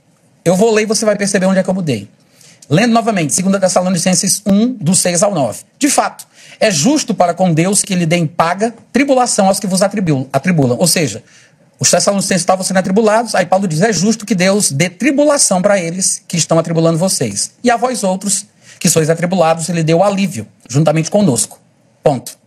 [0.44, 2.08] Eu vou ler e você vai perceber onde é que eu mudei.
[2.68, 5.62] Lendo novamente, 2 Tessalonicenses 1, do 6 ao 9.
[5.78, 6.26] De fato,
[6.60, 10.28] é justo para com Deus que lhe dê em paga tribulação aos que vos atribulam.
[10.32, 10.78] atribulam.
[10.78, 11.22] Ou seja,
[11.78, 15.78] os Tessalonicenses estavam sendo atribulados, aí Paulo diz: é justo que Deus dê tribulação para
[15.78, 17.52] eles que estão atribulando vocês.
[17.62, 18.46] E a vós outros
[18.78, 21.58] que sois atribulados, ele deu alívio, juntamente conosco.
[22.02, 22.43] Ponto.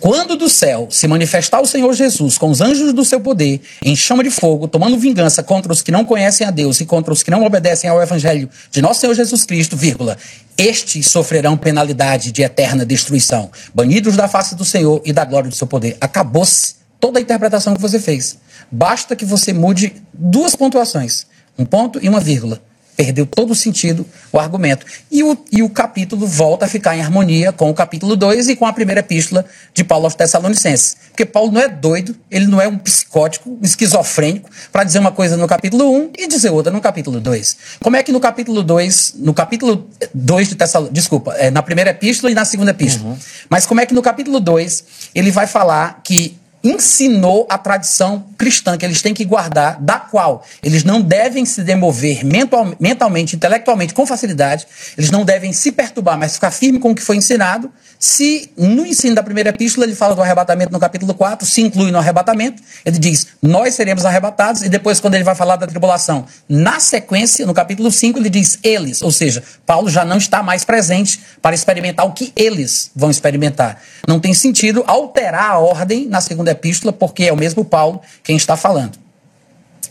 [0.00, 3.94] Quando do céu se manifestar o Senhor Jesus com os anjos do seu poder, em
[3.94, 7.22] chama de fogo, tomando vingança contra os que não conhecem a Deus e contra os
[7.22, 10.16] que não obedecem ao evangelho de nosso Senhor Jesus Cristo, vírgula,
[10.56, 15.56] estes sofrerão penalidade de eterna destruição, banidos da face do Senhor e da glória do
[15.56, 15.96] seu poder.
[16.00, 18.38] Acabou-se toda a interpretação que você fez.
[18.70, 21.26] Basta que você mude duas pontuações,
[21.58, 22.60] um ponto e uma vírgula.
[22.96, 24.86] Perdeu todo o sentido o argumento.
[25.10, 28.56] E o, e o capítulo volta a ficar em harmonia com o capítulo 2 e
[28.56, 30.96] com a primeira epístola de Paulo aos Tessalonicenses.
[31.08, 35.10] Porque Paulo não é doido, ele não é um psicótico, um esquizofrênico, para dizer uma
[35.10, 37.56] coisa no capítulo 1 e dizer outra no capítulo 2.
[37.82, 41.90] Como é que no capítulo 2, no capítulo 2 de Tessalonicenses, desculpa, é, na primeira
[41.90, 43.16] epístola e na segunda epístola,
[43.48, 44.84] mas como é que no capítulo 2
[45.14, 50.44] ele vai falar que ensinou a tradição cristã que eles têm que guardar, da qual
[50.62, 56.18] eles não devem se demover mental, mentalmente, intelectualmente, com facilidade, eles não devem se perturbar,
[56.18, 57.70] mas ficar firme com o que foi ensinado.
[57.98, 61.90] Se no ensino da primeira epístola ele fala do arrebatamento no capítulo 4, se inclui
[61.90, 66.26] no arrebatamento, ele diz: Nós seremos arrebatados, e depois, quando ele vai falar da tribulação,
[66.48, 70.64] na sequência, no capítulo 5, ele diz eles, ou seja, Paulo já não está mais
[70.64, 73.80] presente para experimentar o que eles vão experimentar.
[74.06, 78.36] Não tem sentido alterar a ordem na segunda epístola, porque é o mesmo Paulo quem
[78.36, 78.98] está falando.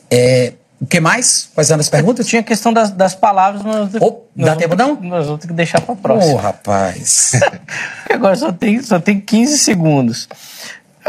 [0.10, 1.50] É, o que mais?
[1.54, 2.26] Quais eram as perguntas?
[2.26, 4.96] Tinha a questão das, das palavras, mas Oh, nós dá tempo não?
[5.00, 6.42] Nós vamos ter que deixar para Ô, próxima.
[6.42, 7.40] rapaz.
[8.10, 10.28] Agora só tem, só tem 15 segundos.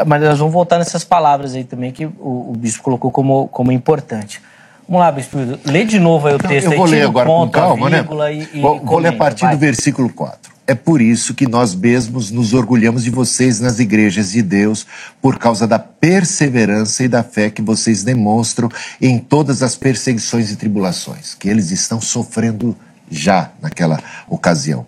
[0.06, 3.72] Mas nós vamos voltar nessas palavras aí também que o, o bispo colocou como, como
[3.72, 4.42] importante.
[4.86, 5.38] Vamos lá, bispo.
[5.64, 6.66] Lê de novo aí o texto.
[6.66, 8.06] eu aí, vou tira ler agora ponto, com calma, a né?
[8.34, 9.54] E, e vou, vou ler a partir vai.
[9.54, 10.51] do versículo 4.
[10.72, 14.86] É por isso que nós mesmos nos orgulhamos de vocês nas igrejas de Deus,
[15.20, 20.56] por causa da perseverança e da fé que vocês demonstram em todas as perseguições e
[20.56, 22.74] tribulações que eles estão sofrendo
[23.10, 24.86] já naquela ocasião.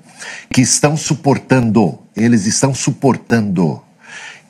[0.49, 3.82] Que estão suportando, eles estão suportando.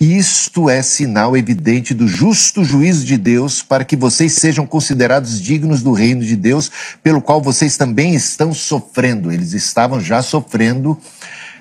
[0.00, 5.82] Isto é sinal evidente do justo juízo de Deus para que vocês sejam considerados dignos
[5.82, 6.70] do reino de Deus,
[7.02, 9.30] pelo qual vocês também estão sofrendo.
[9.30, 10.98] Eles estavam já sofrendo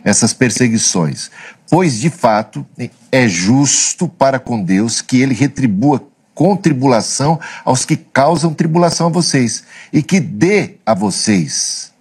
[0.04, 1.30] essas perseguições.
[1.70, 2.66] Pois, de fato,
[3.12, 9.12] é justo para com Deus que ele retribua com tribulação aos que causam tribulação a
[9.12, 11.93] vocês e que dê a vocês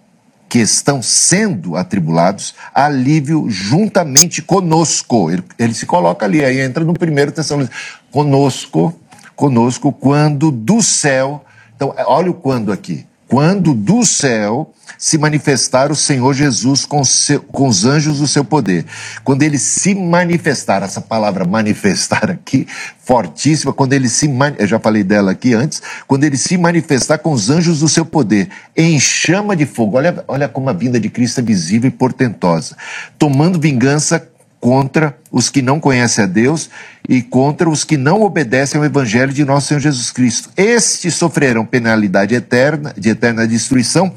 [0.53, 5.31] que estão sendo atribulados, alívio juntamente conosco.
[5.31, 7.95] Ele, ele se coloca ali, aí entra no primeiro Tessalonicenses.
[8.11, 8.93] Conosco,
[9.35, 11.43] conosco quando do céu.
[11.75, 13.03] Então, olha o quando aqui.
[13.33, 18.45] Quando do céu se manifestar o Senhor Jesus com, seu, com os anjos do seu
[18.45, 18.85] poder.
[19.23, 22.67] Quando ele se manifestar, essa palavra manifestar aqui,
[22.99, 24.29] fortíssima, quando ele se,
[24.59, 28.05] eu já falei dela aqui antes, quando ele se manifestar com os anjos do seu
[28.05, 29.97] poder, em chama de fogo.
[29.97, 32.77] Olha, olha como a vinda de Cristo é visível e portentosa.
[33.17, 34.19] Tomando vingança
[34.63, 36.69] contra os que não conhecem a Deus
[37.09, 40.49] e contra os que não obedecem ao Evangelho de nosso Senhor Jesus Cristo.
[40.55, 44.13] Estes sofrerão penalidade eterna, de eterna destruição,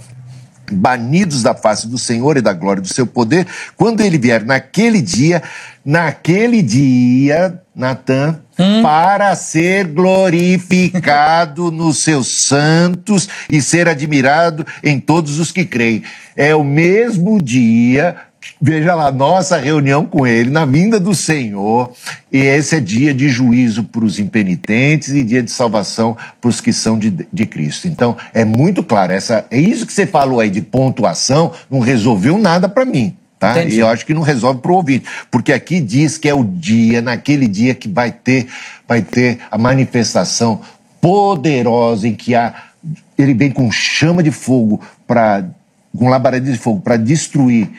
[0.71, 3.45] banidos da face do Senhor e da glória do seu poder,
[3.77, 5.43] quando ele vier naquele dia,
[5.85, 8.83] naquele dia, Natan, hum.
[8.83, 16.05] para ser glorificado nos seus santos e ser admirado em todos os que creem.
[16.37, 18.17] É o mesmo dia
[18.61, 21.93] Veja lá, nossa reunião com ele na vinda do Senhor.
[22.33, 26.61] E esse é dia de juízo para os impenitentes e dia de salvação para os
[26.61, 27.89] que são de, de Cristo.
[27.89, 29.13] Então, é muito claro.
[29.13, 33.17] Essa, é isso que você falou aí de pontuação, não resolveu nada para mim.
[33.39, 33.63] Tá?
[33.63, 36.43] E eu acho que não resolve para o ouvinte, porque aqui diz que é o
[36.43, 38.47] dia, naquele dia que vai ter,
[38.89, 40.63] vai ter a manifestação
[41.03, 42.55] poderosa em que há,
[43.19, 45.45] ele vem com chama de fogo para
[45.97, 47.71] com labareda de fogo para destruir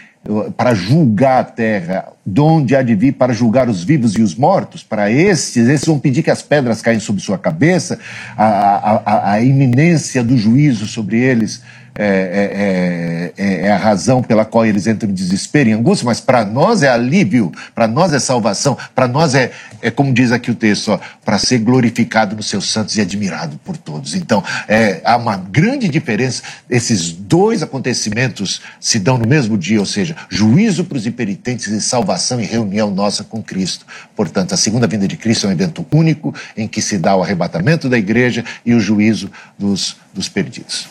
[0.56, 4.36] para julgar a terra, de onde há de vir para julgar os vivos e os
[4.36, 7.98] mortos, para estes, esses vão pedir que as pedras caem sobre sua cabeça,
[8.36, 11.62] a, a, a, a iminência do juízo sobre eles
[12.00, 16.20] é, é, é, é, a razão pela qual eles entram em desespero e angústia, mas
[16.20, 20.52] para nós é alívio, para nós é salvação, para nós é, é como diz aqui
[20.52, 24.14] o texto, para ser glorificado nos seus santos e admirado por todos.
[24.14, 29.86] Então, é, há uma grande diferença, esses dois acontecimentos se dão no mesmo dia, ou
[29.86, 33.86] seja, juízo para os impenitentes e salvação e reunião nossa com Cristo.
[34.16, 37.24] Portanto, a segunda vinda de Cristo é um evento único em que se dá o
[37.24, 40.88] arrebatamento da igreja e o juízo dos, dos perdidos.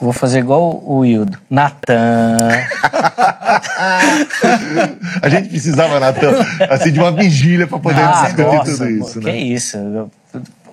[0.00, 1.38] Vou fazer igual o Wildo.
[1.48, 2.50] Natan.
[5.22, 6.32] a gente precisava, Natan,
[6.68, 9.20] assim, de uma vigília para poder ah, discutir nossa, tudo isso.
[9.20, 9.36] Que né?
[9.36, 10.10] isso.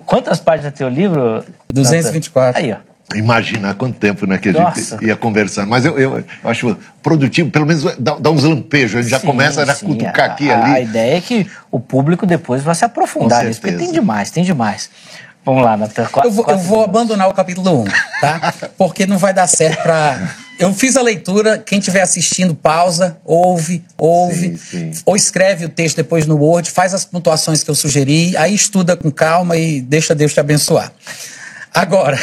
[0.04, 1.44] Quantas páginas tem o livro?
[1.72, 2.60] 224.
[2.60, 2.78] Aí, ó.
[3.14, 4.96] Imaginar quanto tempo né, que a Nossa.
[4.96, 5.68] gente ia conversando.
[5.68, 9.18] Mas eu, eu, eu, acho produtivo, pelo menos dá, dá uns lampejos, a gente sim,
[9.18, 10.72] já começa a cutucar a, aqui ali.
[10.74, 14.44] A ideia é que o público depois vai se aprofundar nisso, porque tem demais, tem
[14.44, 14.90] demais.
[15.44, 16.08] Vamos lá, Natan.
[16.22, 17.84] Eu vou, eu vou abandonar o capítulo 1,
[18.20, 18.54] tá?
[18.76, 20.34] Porque não vai dar certo para.
[20.58, 25.02] Eu fiz a leitura, quem estiver assistindo, pausa, ouve, ouve, sim, sim.
[25.06, 28.94] ou escreve o texto depois no Word, faz as pontuações que eu sugeri, aí estuda
[28.94, 30.92] com calma e deixa Deus te abençoar.
[31.72, 32.18] Agora,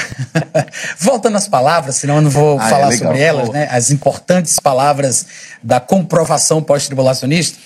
[1.00, 3.68] voltando às palavras, senão eu não vou ah, é falar é sobre elas, né?
[3.72, 5.26] As importantes palavras
[5.64, 7.58] da comprovação pós-tribulacionista.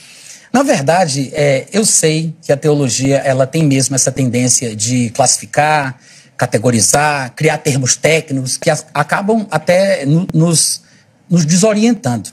[0.51, 5.97] Na verdade, é, eu sei que a teologia ela tem mesmo essa tendência de classificar,
[6.35, 10.81] categorizar, criar termos técnicos que as, acabam até no, nos,
[11.29, 12.29] nos desorientando.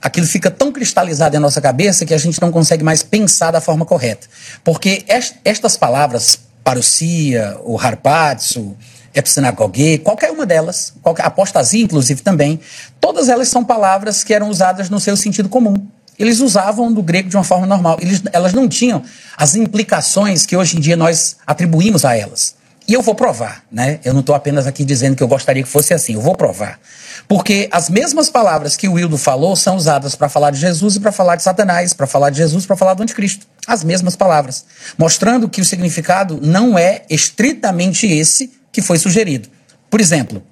[0.00, 3.60] Aquilo fica tão cristalizado em nossa cabeça que a gente não consegue mais pensar da
[3.60, 4.28] forma correta.
[4.62, 8.76] Porque est, estas palavras, parousia, o harpatsu,
[9.12, 12.60] epsinagogue, qualquer uma delas, qualquer, apostasia inclusive também,
[13.00, 15.88] todas elas são palavras que eram usadas no seu sentido comum
[16.18, 17.98] eles usavam do grego de uma forma normal.
[18.00, 19.02] Eles, elas não tinham
[19.36, 22.56] as implicações que hoje em dia nós atribuímos a elas.
[22.88, 24.00] E eu vou provar, né?
[24.02, 26.80] Eu não estou apenas aqui dizendo que eu gostaria que fosse assim, eu vou provar.
[27.28, 31.00] Porque as mesmas palavras que o Wildo falou são usadas para falar de Jesus e
[31.00, 33.46] para falar de Satanás, para falar de Jesus para falar do anticristo.
[33.66, 34.64] As mesmas palavras.
[34.96, 39.50] Mostrando que o significado não é estritamente esse que foi sugerido.
[39.90, 40.42] Por exemplo,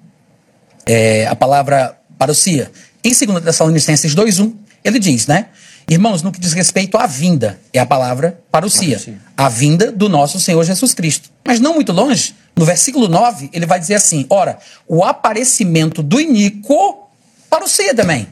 [0.84, 2.70] é, a palavra parousia.
[3.02, 4.52] Em 2 Tessalonicenses 2.1,
[4.84, 5.46] ele diz, né?
[5.88, 9.00] Irmãos, no que diz respeito à vinda, é a palavra parousia,
[9.36, 11.30] a vinda do nosso Senhor Jesus Cristo.
[11.44, 14.58] Mas não muito longe, no versículo 9, ele vai dizer assim: ora,
[14.88, 17.08] o aparecimento do iníquo
[17.48, 18.26] parousia também.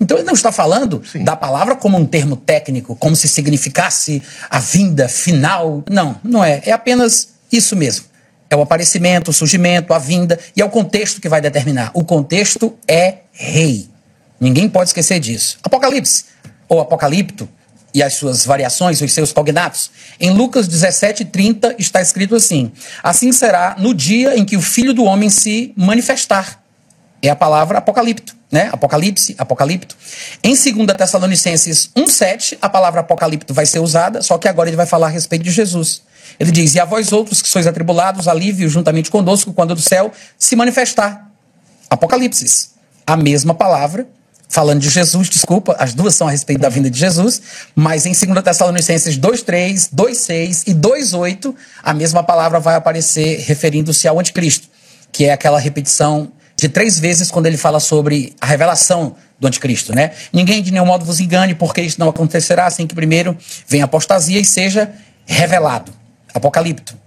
[0.00, 1.22] Então ele não está falando Sim.
[1.22, 5.84] da palavra como um termo técnico, como se significasse a vinda final.
[5.88, 6.62] Não, não é.
[6.64, 8.06] É apenas isso mesmo.
[8.48, 11.90] É o aparecimento, o surgimento, a vinda, e é o contexto que vai determinar.
[11.94, 13.88] O contexto é rei.
[14.40, 15.58] Ninguém pode esquecer disso.
[15.62, 16.24] Apocalipse,
[16.70, 17.48] ou Apocalipto,
[17.92, 19.90] e as suas variações, os seus cognatos.
[20.20, 22.70] Em Lucas 17, 30 está escrito assim:
[23.02, 26.62] Assim será no dia em que o filho do homem se manifestar.
[27.20, 28.70] É a palavra apocalipto, né?
[28.72, 29.96] Apocalipse, apocalipto.
[30.42, 34.86] Em 2 Tessalonicenses 1,7, a palavra apocalipto vai ser usada, só que agora ele vai
[34.86, 36.02] falar a respeito de Jesus.
[36.38, 40.12] Ele diz: E a vós outros que sois atribulados, alívio juntamente conosco, quando do céu
[40.38, 41.28] se manifestar.
[41.90, 42.70] Apocalipse.
[43.04, 44.06] A mesma palavra
[44.50, 47.40] falando de Jesus, desculpa, as duas são a respeito da vinda de Jesus,
[47.72, 54.18] mas em 2 Tessalonicenses 2:3, 2:6 e 2:8, a mesma palavra vai aparecer referindo-se ao
[54.18, 54.68] anticristo,
[55.12, 59.94] que é aquela repetição de três vezes quando ele fala sobre a revelação do anticristo,
[59.94, 60.10] né?
[60.32, 63.38] Ninguém de nenhum modo vos engane, porque isso não acontecerá sem que primeiro
[63.68, 64.92] venha apostasia e seja
[65.24, 65.92] revelado.
[66.34, 66.98] Apocalipto.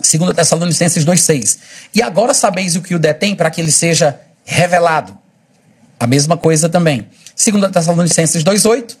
[0.00, 1.58] 2 Tessalonicenses 2,6.
[1.94, 5.21] E agora sabeis o que o detém para que ele seja revelado.
[6.02, 7.06] A mesma coisa também.
[7.36, 8.96] 2 Tessalonicenses 2,8.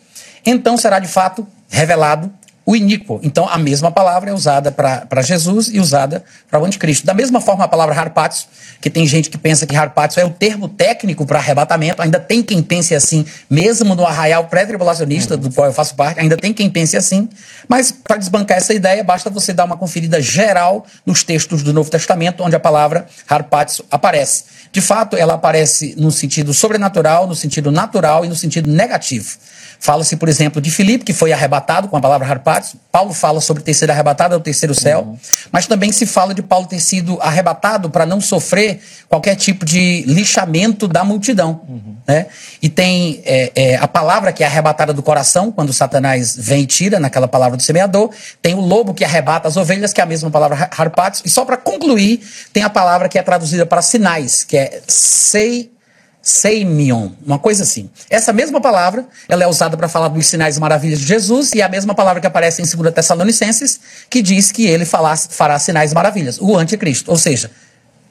[0.46, 2.32] Então será de fato revelado
[2.64, 3.18] o iníquo.
[3.22, 7.04] Então, a mesma palavra é usada para Jesus e usada para o anticristo.
[7.04, 8.46] Da mesma forma, a palavra harpatio,
[8.80, 12.42] que tem gente que pensa que harpatio é o termo técnico para arrebatamento, ainda tem
[12.42, 16.70] quem pense assim, mesmo no arraial pré-tribulacionista, do qual eu faço parte, ainda tem quem
[16.70, 17.28] pense assim.
[17.68, 21.90] Mas, para desbancar essa ideia, basta você dar uma conferida geral nos textos do Novo
[21.90, 24.44] Testamento, onde a palavra harpatio aparece.
[24.70, 29.36] De fato, ela aparece no sentido sobrenatural, no sentido natural e no sentido negativo.
[29.82, 32.76] Fala-se, por exemplo, de Filipe, que foi arrebatado com a palavra harpatos.
[32.92, 35.00] Paulo fala sobre ter sido arrebatado ao terceiro céu.
[35.00, 35.18] Uhum.
[35.50, 40.04] Mas também se fala de Paulo ter sido arrebatado para não sofrer qualquer tipo de
[40.06, 41.62] lixamento da multidão.
[41.68, 41.96] Uhum.
[42.06, 42.26] Né?
[42.62, 46.66] E tem é, é, a palavra que é arrebatada do coração, quando Satanás vem e
[46.66, 48.10] tira, naquela palavra do semeador.
[48.40, 51.22] Tem o lobo que arrebata as ovelhas, que é a mesma palavra harpatos.
[51.24, 55.72] E só para concluir, tem a palavra que é traduzida para sinais, que é sei
[56.22, 57.90] Seimion, uma coisa assim.
[58.08, 61.60] Essa mesma palavra, ela é usada para falar dos sinais e maravilhas de Jesus e
[61.60, 65.58] é a mesma palavra que aparece em 2 Tessalonicenses, que diz que ele fará, fará
[65.58, 67.10] sinais e maravilhas, o anticristo.
[67.10, 67.50] Ou seja,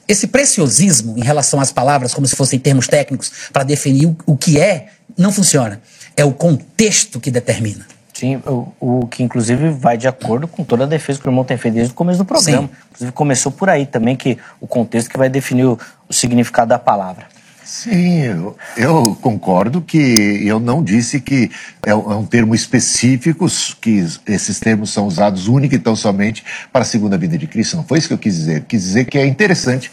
[0.09, 4.37] esse preciosismo em relação às palavras, como se fossem termos técnicos, para definir o, o,
[4.37, 4.87] que é,
[5.17, 5.81] não funciona.
[6.17, 7.87] É o contexto que determina.
[8.13, 11.45] Sim, o, o, que inclusive vai de acordo com toda a defesa que o irmão
[11.45, 12.67] tem feito desde o começo do programa.
[12.67, 12.75] Sim.
[12.89, 16.77] Inclusive começou por aí também, que o contexto que vai definir o, o significado da
[16.77, 17.25] palavra.
[17.71, 19.97] Sim, eu, eu, concordo que
[20.45, 21.49] eu não disse que
[21.81, 23.47] é, é um termo específico,
[23.79, 27.77] que esses termos são usados única e tão somente para a segunda vida de Cristo.
[27.77, 28.65] Não foi isso que eu quis dizer.
[28.65, 29.89] Quis dizer que é interessante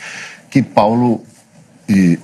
[0.51, 1.23] que Paulo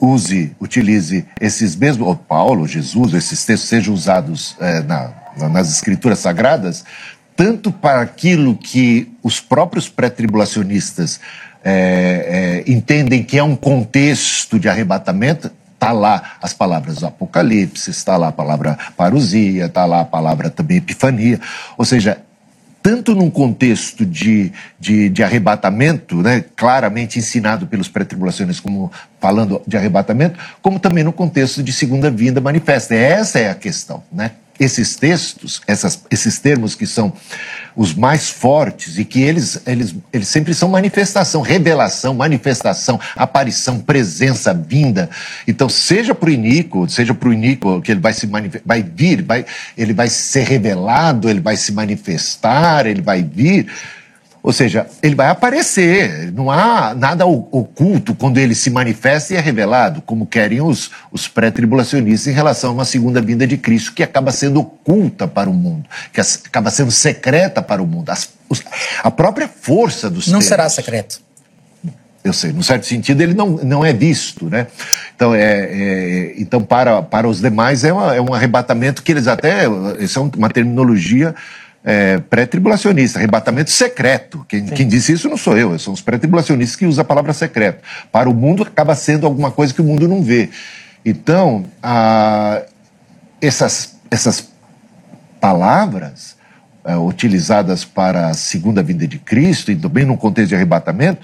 [0.01, 5.13] use, utilize esses mesmos, ou Paulo, Jesus, esses textos sejam usados é, na,
[5.53, 6.85] nas escrituras sagradas,
[7.37, 11.21] tanto para aquilo que os próprios pré-tribulacionistas
[11.65, 18.17] é, é, entendem que é um contexto de arrebatamento, está lá as palavras Apocalipse, está
[18.17, 21.41] lá a palavra parousia, está lá a palavra também epifania.
[21.77, 22.19] Ou seja,
[22.83, 29.75] tanto num contexto de, de, de arrebatamento, né, claramente ensinado pelos pré-tribulacionistas como falando de
[29.75, 32.95] arrebatamento, como também no contexto de segunda vinda manifesta.
[32.95, 34.33] Essa é a questão, né?
[34.59, 37.13] Esses textos, essas, esses termos que são
[37.77, 44.55] os mais fortes e que eles, eles, eles sempre são manifestação, revelação, manifestação, aparição, presença,
[44.55, 45.11] vinda.
[45.47, 48.29] Então, seja para o iníquo, seja para o iníquo que ele vai se
[48.65, 49.45] vai vir, vai,
[49.77, 53.67] ele vai ser revelado, ele vai se manifestar, ele vai vir
[54.45, 59.41] ou seja, ele vai aparecer, não há nada oculto quando ele se manifesta e é
[59.41, 64.03] revelado, como querem os, os pré-tribulacionistas em relação a uma segunda vinda de Cristo, que
[64.03, 68.11] acaba sendo oculta para o mundo, que acaba sendo secreta para o mundo.
[68.11, 68.63] As, os,
[69.03, 71.23] a própria força dos Não termos, será secreto.
[72.23, 74.67] Eu sei, num certo sentido ele não, não é visto, né?
[75.17, 79.27] Então, é, é então para, para os demais é, uma, é um arrebatamento que eles
[79.27, 79.65] até,
[80.01, 81.35] isso é uma terminologia
[81.85, 84.45] é, pré-tribulacionista, arrebatamento secreto.
[84.49, 87.83] Quem, quem, disse isso não sou eu, são os pré-tribulacionistas que usam a palavra secreto.
[88.11, 90.49] Para o mundo acaba sendo alguma coisa que o mundo não vê.
[91.05, 92.63] Então, a,
[93.41, 94.49] essas, essas
[95.39, 96.37] palavras
[96.87, 101.21] é, utilizadas para a segunda vinda de Cristo, e também no contexto de arrebatamento,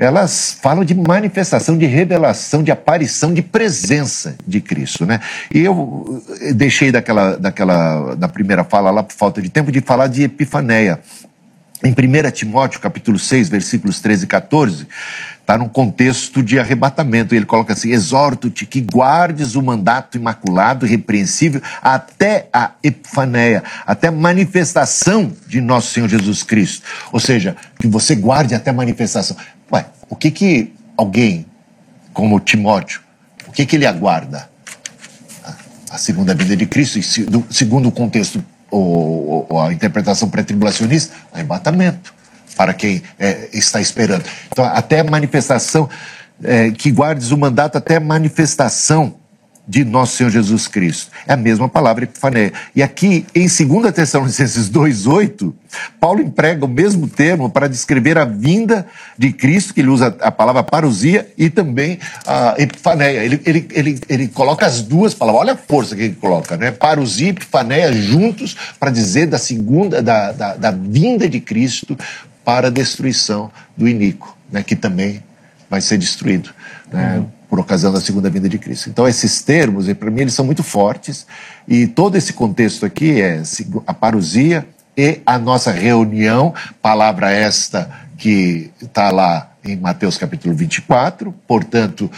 [0.00, 5.20] elas falam de manifestação, de revelação, de aparição, de presença de Cristo, né?
[5.52, 6.24] E eu
[6.54, 11.00] deixei daquela, daquela, da primeira fala lá por falta de tempo de falar de Epifaneia.
[11.84, 14.86] Em 1 Timóteo, capítulo 6, versículos 13 e 14,
[15.50, 17.34] está num contexto de arrebatamento.
[17.34, 24.12] Ele coloca assim: exorto-te que guardes o mandato imaculado, irrepreensível, até a epifaneia, até a
[24.12, 26.86] manifestação de nosso Senhor Jesus Cristo.
[27.12, 29.36] Ou seja, que você guarde até a manifestação.
[29.72, 31.46] Ué, o que que alguém
[32.12, 33.00] como Timóteo,
[33.48, 34.48] o que que ele aguarda?
[35.90, 37.00] A segunda vinda de Cristo,
[37.50, 42.14] segundo o contexto, ou, ou a interpretação pré-tribulacionista, arrebatamento,
[42.60, 44.22] para quem é, está esperando.
[44.52, 45.88] Então, até manifestação,
[46.44, 49.14] é, que guardes o mandato até manifestação
[49.70, 51.12] de nosso Senhor Jesus Cristo.
[51.28, 52.52] É a mesma palavra epifaneia.
[52.74, 55.54] E aqui, em 2 Tessalonicenses 2,8,
[56.00, 58.84] Paulo emprega o mesmo termo para descrever a vinda
[59.16, 63.20] de Cristo, que ele usa a palavra parousia e também a epifaneia.
[63.20, 66.72] Ele, ele, ele, ele coloca as duas palavras, olha a força que ele coloca, né?
[66.72, 71.96] Parousia e epifaneia juntos para dizer da segunda, da, da, da vinda de Cristo
[72.44, 74.62] para a destruição do iníquo, né?
[74.62, 75.22] que também
[75.68, 76.50] vai ser destruído.
[76.92, 77.18] Né?
[77.18, 78.88] Uhum por ocasião da segunda vinda de Cristo.
[78.88, 81.26] Então, esses termos, para mim, eles são muito fortes,
[81.66, 83.42] e todo esse contexto aqui é
[83.88, 84.64] a parousia
[84.96, 92.08] e a nossa reunião, palavra esta que está lá em Mateus capítulo 24, portanto,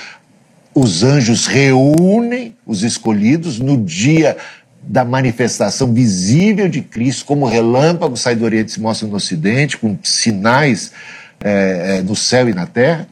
[0.75, 4.37] os anjos reúnem os escolhidos no dia
[4.83, 9.79] da manifestação visível de Cristo, como relâmpago sai do Oriente e se mostra no Ocidente,
[9.79, 10.93] com sinais
[11.41, 13.07] é, é, no céu e na terra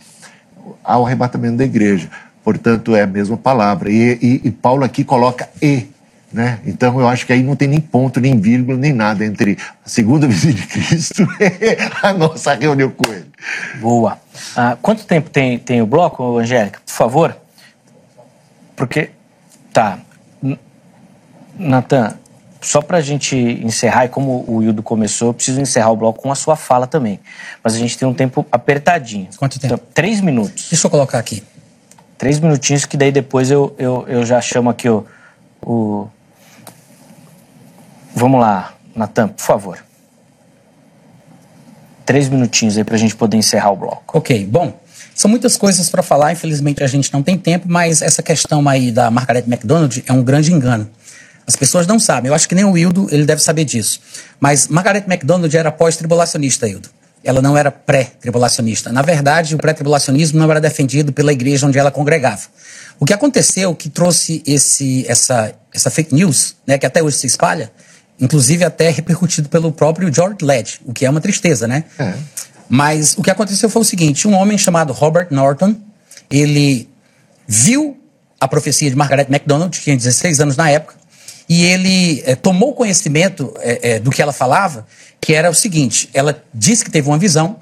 [0.82, 2.10] ao arrebatamento da igreja.
[2.42, 3.90] Portanto, é a mesma palavra.
[3.90, 5.86] E, e, e Paulo aqui coloca e.
[6.32, 6.60] Né?
[6.64, 9.88] Então eu acho que aí não tem nem ponto, nem vírgula, nem nada entre a
[9.88, 13.26] segunda visita de Cristo e a nossa reunião com ele.
[13.80, 14.16] Boa.
[14.54, 16.80] Ah, quanto tempo tem, tem o bloco, Angélica?
[16.86, 17.36] Por favor.
[18.76, 19.10] Porque.
[19.72, 19.98] Tá.
[21.58, 22.14] Natan,
[22.60, 26.20] só para a gente encerrar, e como o Hildo começou, eu preciso encerrar o bloco
[26.20, 27.18] com a sua fala também.
[27.64, 29.28] Mas a gente tem um tempo apertadinho.
[29.36, 29.74] Quanto tempo?
[29.74, 30.68] Então, três minutos.
[30.68, 31.42] Deixa eu colocar aqui.
[32.18, 35.06] Três minutinhos, que daí depois eu, eu, eu já chamo aqui o,
[35.62, 36.06] o.
[38.14, 39.78] Vamos lá, Natan, por favor.
[42.04, 44.18] Três minutinhos aí para a gente poder encerrar o bloco.
[44.18, 44.78] Ok, bom.
[45.14, 48.90] São muitas coisas para falar, infelizmente a gente não tem tempo, mas essa questão aí
[48.90, 50.90] da Margaret MacDonald é um grande engano.
[51.50, 52.28] As pessoas não sabem.
[52.28, 54.00] Eu acho que nem o Hildo, ele deve saber disso.
[54.38, 56.88] Mas Margaret MacDonald era pós-tribulacionista, Hildo.
[57.24, 58.92] Ela não era pré-tribulacionista.
[58.92, 62.42] Na verdade, o pré-tribulacionismo não era defendido pela igreja onde ela congregava.
[63.00, 67.26] O que aconteceu que trouxe esse, essa, essa fake news, né, que até hoje se
[67.26, 67.72] espalha,
[68.20, 71.82] inclusive até repercutido pelo próprio George Led, o que é uma tristeza, né?
[71.98, 72.14] É.
[72.68, 75.74] Mas o que aconteceu foi o seguinte: um homem chamado Robert Norton,
[76.30, 76.88] ele
[77.48, 78.00] viu
[78.38, 80.99] a profecia de Margaret MacDonald, que tinha 16 anos na época,
[81.50, 84.86] e ele é, tomou conhecimento é, é, do que ela falava,
[85.20, 87.56] que era o seguinte: ela disse que teve uma visão,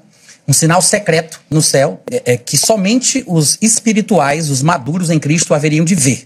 [0.47, 2.01] um sinal secreto no céu,
[2.45, 6.23] que somente os espirituais, os maduros em Cristo, haveriam de ver.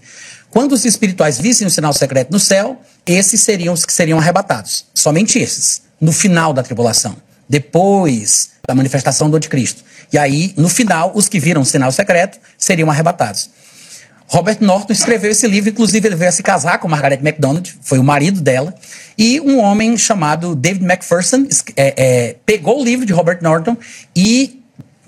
[0.50, 4.86] Quando os espirituais vissem o sinal secreto no céu, esses seriam os que seriam arrebatados.
[4.94, 7.16] Somente esses, no final da tribulação,
[7.48, 9.82] depois da manifestação do anticristo.
[10.12, 13.50] E aí, no final, os que viram o sinal secreto seriam arrebatados.
[14.26, 17.98] Robert Norton escreveu esse livro, inclusive ele veio a se casar com Margaret MacDonald, foi
[17.98, 18.74] o marido dela,
[19.16, 21.46] e um homem chamado David Macpherson
[21.76, 23.76] é, é, pegou o livro de Robert Norton
[24.16, 24.60] e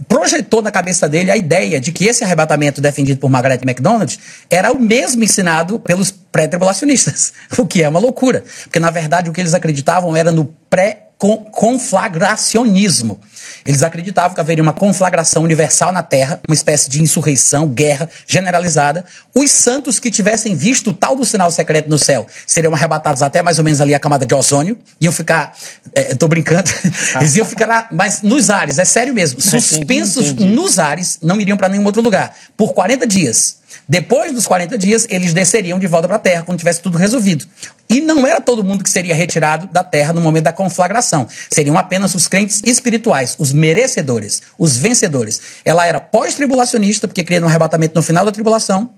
[0.06, 4.18] projetou na cabeça dele a ideia de que esse arrebatamento defendido por Margaret MacDonald
[4.50, 9.32] era o mesmo ensinado pelos pré-tribulacionistas, o que é uma loucura, porque na verdade o
[9.32, 13.18] que eles acreditavam era no pré conflagracionismo.
[13.64, 19.04] Eles acreditavam que haveria uma conflagração universal na Terra, uma espécie de insurreição, guerra generalizada.
[19.34, 23.42] Os santos que tivessem visto o tal do sinal secreto no céu seriam arrebatados até
[23.42, 25.56] mais ou menos ali a camada de ozônio, iam ficar,
[25.94, 26.70] é, tô brincando,
[27.16, 30.54] eles iam ficar lá, mas nos ares, é sério mesmo, suspensos entendi, entendi.
[30.54, 33.56] nos ares, não iriam para nenhum outro lugar, por 40 dias.
[33.88, 37.46] Depois dos 40 dias, eles desceriam de volta para a terra, quando tivesse tudo resolvido.
[37.88, 41.28] E não era todo mundo que seria retirado da terra no momento da conflagração.
[41.50, 45.40] Seriam apenas os crentes espirituais, os merecedores, os vencedores.
[45.64, 48.90] Ela era pós-tribulacionista, porque cria um arrebatamento no final da tribulação,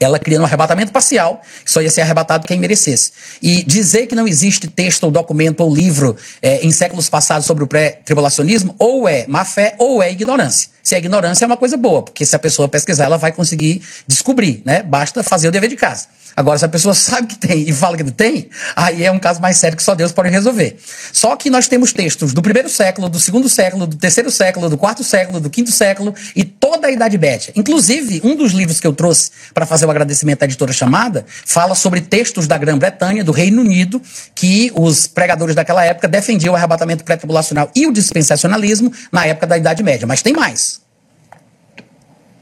[0.00, 3.12] ela cria um arrebatamento parcial, só ia ser arrebatado quem merecesse.
[3.42, 7.62] E dizer que não existe texto ou documento ou livro é, em séculos passados sobre
[7.62, 10.70] o pré-tribulacionismo, ou é má fé ou é ignorância.
[10.82, 13.82] Se é ignorância é uma coisa boa, porque se a pessoa pesquisar, ela vai conseguir
[14.06, 14.82] descobrir, né?
[14.82, 16.06] Basta fazer o dever de casa.
[16.36, 19.18] Agora, se a pessoa sabe que tem e fala que não tem, aí é um
[19.18, 20.78] caso mais sério que só Deus pode resolver.
[21.12, 24.76] Só que nós temos textos do primeiro século, do segundo século, do terceiro século, do
[24.76, 27.52] quarto século, do quinto século e toda a Idade Média.
[27.56, 31.74] Inclusive, um dos livros que eu trouxe para fazer o agradecimento à editora chamada fala
[31.74, 34.00] sobre textos da Grã-Bretanha, do Reino Unido,
[34.34, 39.56] que os pregadores daquela época defendiam o arrebatamento pré-tribulacional e o dispensacionalismo na época da
[39.56, 40.06] Idade Média.
[40.06, 40.80] Mas tem mais.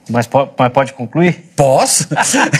[0.09, 1.51] Mas, pode, mas pode concluir?
[1.55, 2.09] Posso.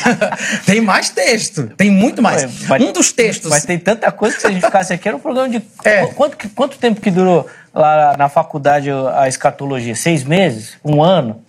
[0.67, 1.69] tem mais texto.
[1.77, 2.67] Tem muito mais.
[2.69, 3.51] Mas, um dos textos.
[3.51, 5.63] Mas tem tanta coisa que se a gente ficasse aqui, era um programa de.
[5.85, 6.07] É.
[6.07, 9.95] Quanto, quanto tempo que durou lá na faculdade a escatologia?
[9.95, 10.77] Seis meses?
[10.85, 11.43] Um ano?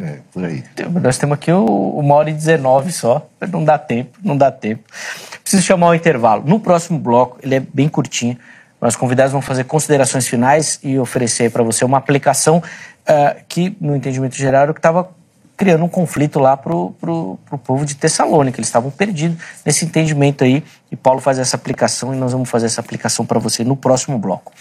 [0.00, 0.64] É, por aí.
[1.00, 3.26] Nós temos aqui uma hora e dezenove só.
[3.52, 4.82] Não dá tempo, não dá tempo.
[5.42, 6.42] Preciso chamar o intervalo.
[6.44, 8.36] No próximo bloco, ele é bem curtinho.
[8.80, 13.94] Nós convidados vão fazer considerações finais e oferecer para você uma aplicação uh, que, no
[13.94, 15.08] entendimento geral, era o que estava
[15.56, 18.58] criando um conflito lá para o povo de Tessalônica.
[18.58, 20.64] Eles estavam perdidos nesse entendimento aí.
[20.90, 24.18] E Paulo faz essa aplicação e nós vamos fazer essa aplicação para você no próximo
[24.18, 24.52] bloco.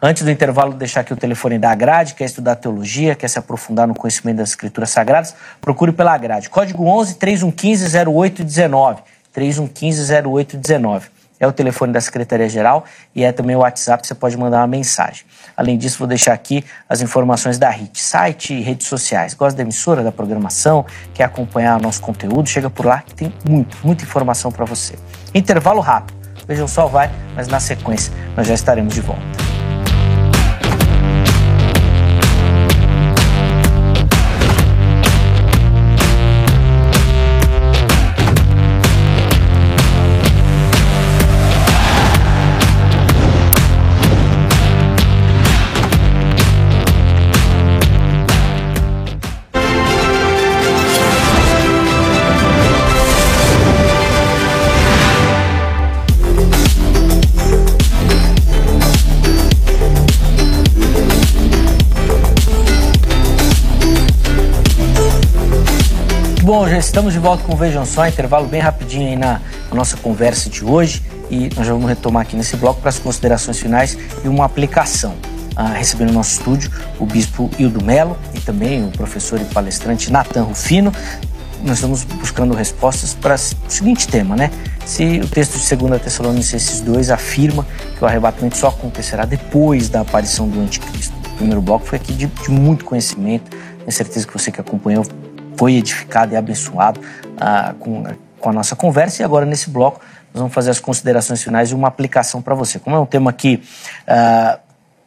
[0.00, 3.86] Antes do intervalo, deixar aqui o telefone da grade, quer estudar teologia, quer se aprofundar
[3.86, 6.48] no conhecimento das escrituras sagradas, procure pela grade.
[6.48, 9.02] Código 11 3115 0819.
[9.32, 12.84] 3115 0819 é o telefone da Secretaria-Geral
[13.14, 15.24] e é também o WhatsApp, você pode mandar uma mensagem.
[15.56, 19.34] Além disso, vou deixar aqui as informações da HIT, site e redes sociais.
[19.34, 23.76] Gosta da emissora, da programação, quer acompanhar nosso conteúdo, chega por lá que tem muito,
[23.82, 24.94] muita informação para você.
[25.34, 26.16] Intervalo rápido.
[26.46, 29.22] Vejam só, vai, mas na sequência nós já estaremos de volta.
[66.42, 69.40] Bom, já estamos de volta com Vejam Só, intervalo bem rapidinho aí na,
[69.70, 72.98] na nossa conversa de hoje e nós já vamos retomar aqui nesse bloco para as
[72.98, 75.14] considerações finais e uma aplicação.
[75.54, 76.68] Ah, recebendo no nosso estúdio
[76.98, 80.92] o bispo Hildo Melo e também o professor e palestrante Natan Rufino.
[81.62, 84.50] Nós estamos buscando respostas para o seguinte tema, né?
[84.84, 87.64] Se o texto de 2 Tessalonicenses 2 afirma
[87.96, 91.14] que o arrebatamento só acontecerá depois da aparição do anticristo.
[91.34, 95.04] O primeiro bloco foi aqui de, de muito conhecimento, tenho certeza que você que acompanhou
[95.62, 97.00] foi edificado e abençoado
[97.38, 98.02] ah, com,
[98.40, 99.22] com a nossa conversa.
[99.22, 100.00] E agora, nesse bloco,
[100.34, 102.80] nós vamos fazer as considerações finais e uma aplicação para você.
[102.80, 103.62] Como é um tema que
[104.04, 104.58] ah,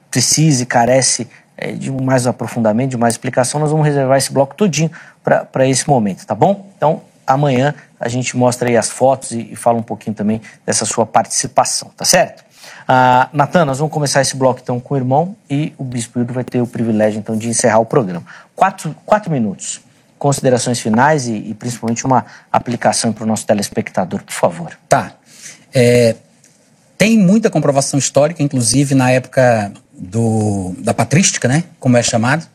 [0.10, 1.28] precisa e carece
[1.58, 4.90] é, de mais aprofundamento, de mais explicação, nós vamos reservar esse bloco todinho
[5.52, 6.66] para esse momento, tá bom?
[6.78, 10.86] Então, amanhã a gente mostra aí as fotos e, e fala um pouquinho também dessa
[10.86, 12.46] sua participação, tá certo?
[12.88, 16.34] Ah, Natan, nós vamos começar esse bloco então com o irmão e o Bispo Hildo
[16.34, 18.26] vai ter o privilégio então de encerrar o programa.
[18.56, 19.84] Quatro, quatro minutos
[20.26, 24.72] considerações finais e, e principalmente uma aplicação para o nosso telespectador, por favor.
[24.90, 25.14] Tá.
[25.72, 26.16] É,
[26.98, 32.48] tem muita comprovação histórica, inclusive na época do, da patrística, né, como é chamado.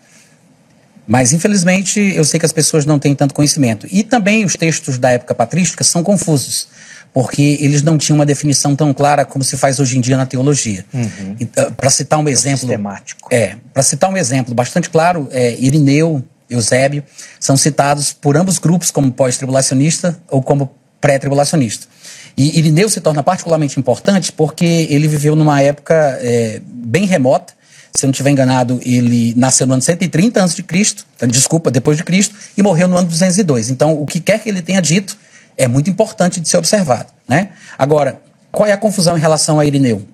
[1.07, 3.87] Mas, infelizmente, eu sei que as pessoas não têm tanto conhecimento.
[3.89, 6.67] E também os textos da época patrística são confusos,
[7.15, 10.27] porque eles não tinham uma definição tão clara como se faz hoje em dia na
[10.27, 10.85] teologia.
[10.93, 11.37] Uhum.
[11.41, 12.59] Uh, para citar um exemplo.
[12.59, 13.29] Sistemático.
[13.33, 17.05] É, para citar um exemplo bastante claro, é, Irineu, Eusébio,
[17.39, 20.71] são citados por ambos grupos como pós-tribulacionista ou como
[21.01, 21.87] pré-tribulacionista.
[22.37, 27.55] E Irineu se torna particularmente importante porque ele viveu numa época é, bem remota.
[27.93, 30.65] Se eu não estiver enganado, ele nasceu no ano 130 a.C.,
[31.27, 33.71] desculpa, depois de Cristo, e morreu no ano 202.
[33.71, 35.17] Então, o que quer que ele tenha dito
[35.57, 37.13] é muito importante de ser observado.
[37.29, 37.51] Né?
[37.77, 38.21] Agora,
[38.53, 40.07] qual é a confusão em relação a Irineu?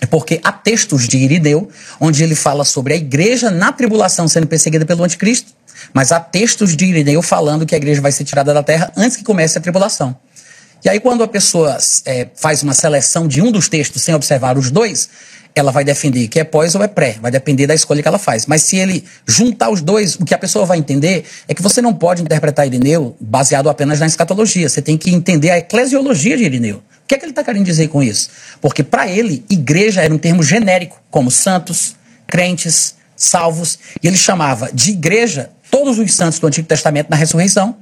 [0.00, 1.68] É porque há textos de Irineu
[2.00, 5.52] onde ele fala sobre a igreja na tribulação sendo perseguida pelo anticristo
[5.92, 9.16] mas há textos de Irineu falando que a igreja vai ser tirada da terra antes
[9.16, 10.16] que comece a tribulação.
[10.84, 11.76] E aí, quando a pessoa
[12.06, 15.10] é, faz uma seleção de um dos textos sem observar os dois,
[15.54, 18.18] ela vai defender que é pós ou é pré, vai depender da escolha que ela
[18.18, 18.46] faz.
[18.46, 21.82] Mas se ele juntar os dois, o que a pessoa vai entender é que você
[21.82, 24.68] não pode interpretar Irineu baseado apenas na escatologia.
[24.68, 26.82] Você tem que entender a eclesiologia de Irineu.
[27.10, 28.30] Que é que ele está querendo dizer com isso?
[28.60, 34.70] Porque para ele, igreja era um termo genérico, como santos, crentes, salvos, e ele chamava
[34.72, 37.76] de igreja todos os santos do Antigo Testamento na ressurreição,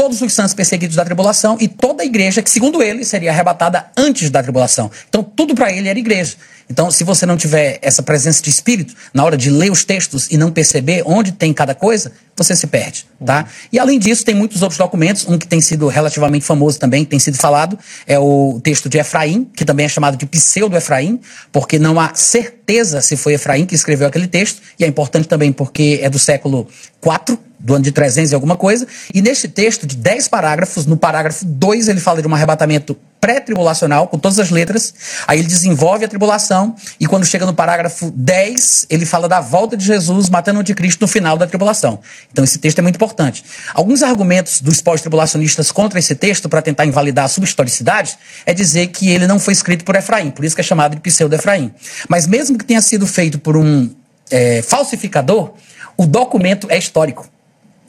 [0.00, 3.84] todos os santos perseguidos da tribulação e toda a igreja que, segundo ele, seria arrebatada
[3.94, 4.90] antes da tribulação.
[5.10, 6.36] Então, tudo para ele era igreja.
[6.70, 10.26] Então, se você não tiver essa presença de espírito na hora de ler os textos
[10.30, 13.46] e não perceber onde tem cada coisa, você se perde, tá?
[13.70, 17.10] E além disso, tem muitos outros documentos, um que tem sido relativamente famoso também, que
[17.10, 21.20] tem sido falado, é o texto de Efraim, que também é chamado de pseudo-Efraim,
[21.52, 25.52] porque não há certeza se foi Efraim que escreveu aquele texto, e é importante também
[25.52, 26.66] porque é do século
[27.04, 30.96] IV, do ano de 300 e alguma coisa, e neste texto de 10 parágrafos, no
[30.96, 34.94] parágrafo 2 ele fala de um arrebatamento pré-tribulacional, com todas as letras.
[35.26, 39.76] Aí ele desenvolve a tribulação, e quando chega no parágrafo 10, ele fala da volta
[39.76, 42.00] de Jesus matando o anticristo no final da tribulação.
[42.32, 43.44] Então esse texto é muito importante.
[43.74, 49.10] Alguns argumentos dos pós-tribulacionistas contra esse texto, para tentar invalidar a subhistoricidade, é dizer que
[49.10, 51.72] ele não foi escrito por Efraim, por isso que é chamado de pseudo-Efraim.
[52.08, 53.90] Mas mesmo que tenha sido feito por um
[54.30, 55.52] é, falsificador,
[55.96, 57.29] o documento é histórico.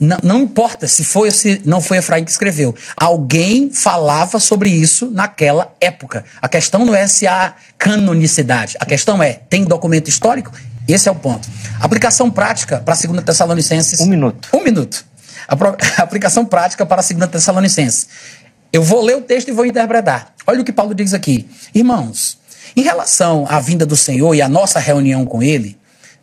[0.02, 2.74] Não, não, importa se foi ou se não foi Efraim que escreveu.
[2.98, 6.26] Alguém falava sobre isso naquela época.
[6.42, 8.76] A questão não é se há canonicidade.
[8.80, 10.52] A questão é, tem documento histórico?
[10.88, 11.48] Esse é o ponto.
[11.80, 14.00] Aplicação prática para a segunda Tessalonicenses.
[14.00, 14.50] Um minuto.
[14.52, 15.06] Um minuto.
[15.48, 15.56] A,
[16.02, 18.08] aplicação prática para a segunda Tessalonicenses.
[18.74, 20.34] Eu vou ler o texto e vou interpretar.
[20.48, 21.48] Olha o que Paulo diz aqui.
[21.76, 22.40] Irmãos,
[22.76, 25.78] em relação à vinda do Senhor e à nossa reunião com Ele,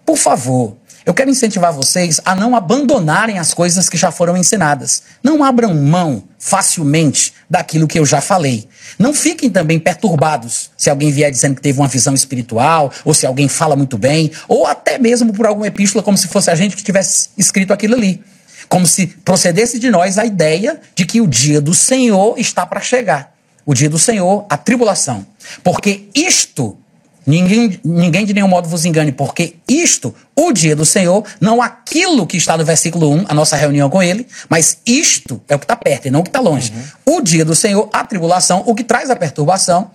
[0.05, 0.77] por favor,
[1.09, 5.05] eu quero incentivar vocês a não abandonarem as coisas que já foram ensinadas.
[5.23, 8.69] Não abram mão facilmente daquilo que eu já falei.
[8.99, 13.25] Não fiquem também perturbados se alguém vier dizendo que teve uma visão espiritual, ou se
[13.25, 16.77] alguém fala muito bem, ou até mesmo por alguma epístola, como se fosse a gente
[16.77, 18.23] que tivesse escrito aquilo ali.
[18.69, 22.83] Como se procedesse de nós a ideia de que o dia do Senhor está para
[22.83, 23.35] chegar.
[23.65, 25.27] O dia do Senhor, a tribulação.
[25.65, 26.77] Porque isto
[27.29, 32.27] Ninguém, ninguém de nenhum modo vos engane, porque isto, o dia do Senhor, não aquilo
[32.27, 35.67] que está no versículo 1, a nossa reunião com ele, mas isto é o que
[35.67, 36.73] está perto e não o que está longe.
[37.07, 37.19] Uhum.
[37.19, 39.91] O dia do Senhor, a tribulação, o que traz a perturbação,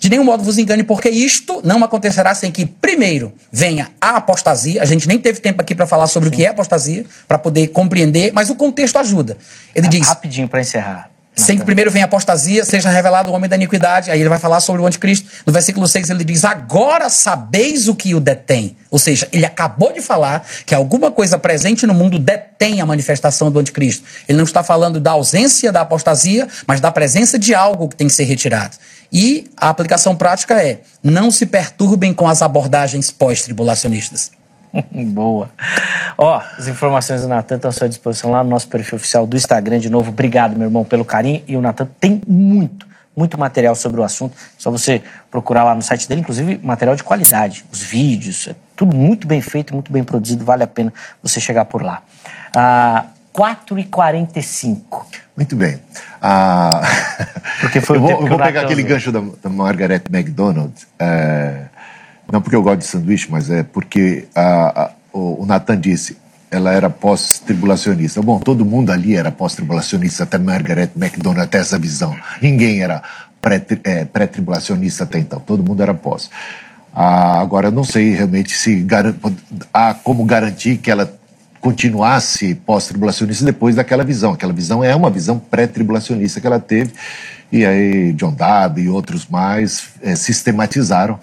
[0.00, 4.80] de nenhum modo vos engane, porque isto não acontecerá sem que, primeiro, venha a apostasia.
[4.80, 6.34] A gente nem teve tempo aqui para falar sobre Sim.
[6.34, 9.36] o que é apostasia, para poder compreender, mas o contexto ajuda.
[9.74, 10.08] Ele é, diz.
[10.08, 11.10] Rapidinho para encerrar.
[11.38, 14.10] Sem que primeiro venha apostasia, seja revelado o homem da iniquidade.
[14.10, 15.28] Aí ele vai falar sobre o anticristo.
[15.46, 18.76] No versículo 6 ele diz: Agora sabeis o que o detém.
[18.90, 23.52] Ou seja, ele acabou de falar que alguma coisa presente no mundo detém a manifestação
[23.52, 24.04] do anticristo.
[24.28, 28.08] Ele não está falando da ausência da apostasia, mas da presença de algo que tem
[28.08, 28.76] que ser retirado.
[29.12, 34.37] E a aplicação prática é: não se perturbem com as abordagens pós-tribulacionistas.
[35.12, 35.50] Boa.
[36.16, 39.36] Ó, as informações do Natan estão à sua disposição lá no nosso perfil oficial do
[39.36, 39.78] Instagram.
[39.78, 41.42] De novo, obrigado, meu irmão, pelo carinho.
[41.46, 44.36] E o Natan tem muito, muito material sobre o assunto.
[44.56, 48.96] Só você procurar lá no site dele, inclusive material de qualidade, os vídeos, é tudo
[48.96, 50.44] muito bem feito, muito bem produzido.
[50.44, 50.92] Vale a pena
[51.22, 52.02] você chegar por lá.
[52.54, 54.78] Ah, 4h45.
[55.36, 55.80] Muito bem.
[56.20, 56.80] Ah...
[57.60, 60.72] Porque foi eu vou, eu vou pegar aquele gancho da, da Margaret MacDonald.
[60.98, 61.66] É
[62.30, 66.16] não porque eu gosto de sanduíche, mas é porque a, a, o, o Nathan disse,
[66.50, 68.22] ela era pós-tribulacionista.
[68.22, 72.16] Bom, todo mundo ali era pós-tribulacionista, até Margaret MacDonald, até essa visão.
[72.40, 73.02] Ninguém era
[73.84, 76.30] é, pré-tribulacionista até então, todo mundo era pós.
[76.94, 78.86] Ah, agora, eu não sei realmente se
[79.72, 81.12] há como garantir que ela
[81.60, 84.32] continuasse pós-tribulacionista depois daquela visão.
[84.32, 86.92] Aquela visão é uma visão pré-tribulacionista que ela teve,
[87.50, 91.18] e aí John Darby e outros mais é, sistematizaram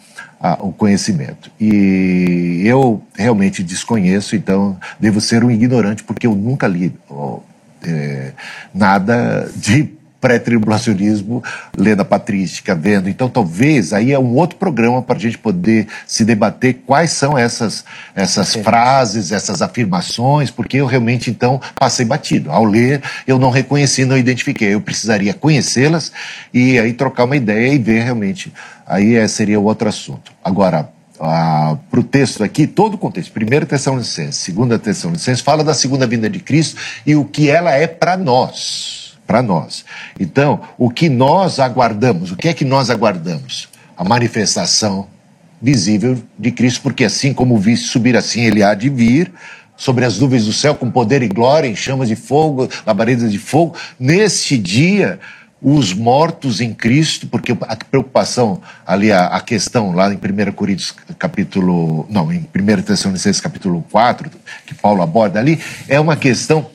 [0.53, 1.51] o conhecimento.
[1.59, 7.39] E eu realmente desconheço, então devo ser um ignorante, porque eu nunca li ó,
[7.83, 8.31] é,
[8.73, 9.94] nada de
[10.25, 11.43] pré-tribulacionismo,
[11.77, 13.07] lendo a patrística, vendo.
[13.07, 17.37] Então, talvez aí é um outro programa para a gente poder se debater quais são
[17.37, 22.49] essas, essas frases, essas afirmações, porque eu realmente, então, passei batido.
[22.49, 24.73] Ao ler, eu não reconheci, não identifiquei.
[24.73, 26.11] Eu precisaria conhecê-las
[26.51, 28.51] e aí trocar uma ideia e ver realmente.
[28.87, 30.31] Aí é, seria outro assunto.
[30.43, 35.75] Agora, ah, para o texto aqui, todo o contexto, primeira Tessalonicenses, segunda Tessalonicenses, fala da
[35.75, 39.85] segunda vinda de Cristo e o que ela é para nós para nós.
[40.19, 43.67] Então, o que nós aguardamos, o que é que nós aguardamos?
[43.97, 45.07] A manifestação
[45.61, 49.31] visível de Cristo, porque assim como viste subir, assim ele há de vir
[49.77, 53.39] sobre as nuvens do céu com poder e glória, em chamas de fogo, labaredas de
[53.39, 53.75] fogo.
[53.99, 55.19] Neste dia,
[55.61, 60.93] os mortos em Cristo, porque a preocupação ali, a, a, questão lá em 1 Coríntios
[61.17, 64.29] capítulo, não, em 1 Tessalonicenses capítulo 4,
[64.65, 66.69] que Paulo aborda ali, é uma questão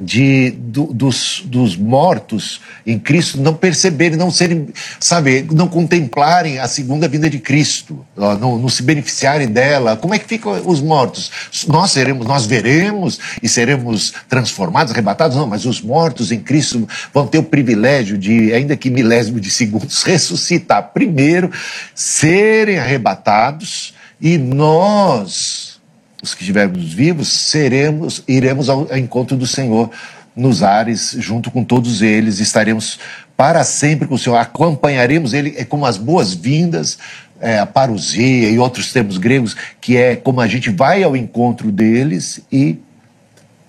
[0.00, 4.68] de, do, dos, dos mortos em Cristo não perceberem, não serem,
[5.00, 9.96] sabe, não contemplarem a segunda vinda de Cristo, não, não se beneficiarem dela.
[9.96, 11.30] Como é que ficam os mortos?
[11.66, 15.36] Nós seremos, nós veremos e seremos transformados, arrebatados?
[15.36, 19.50] Não, mas os mortos em Cristo vão ter o privilégio de, ainda que milésimo de
[19.50, 21.50] segundos, ressuscitar primeiro,
[21.94, 25.77] serem arrebatados e nós
[26.22, 29.90] os que estivermos vivos, seremos, iremos ao encontro do Senhor
[30.34, 32.98] nos ares, junto com todos eles, estaremos
[33.36, 36.98] para sempre com o Senhor, acompanharemos ele, é como as boas-vindas,
[37.40, 41.70] é, a parousia e outros termos gregos, que é como a gente vai ao encontro
[41.70, 42.78] deles e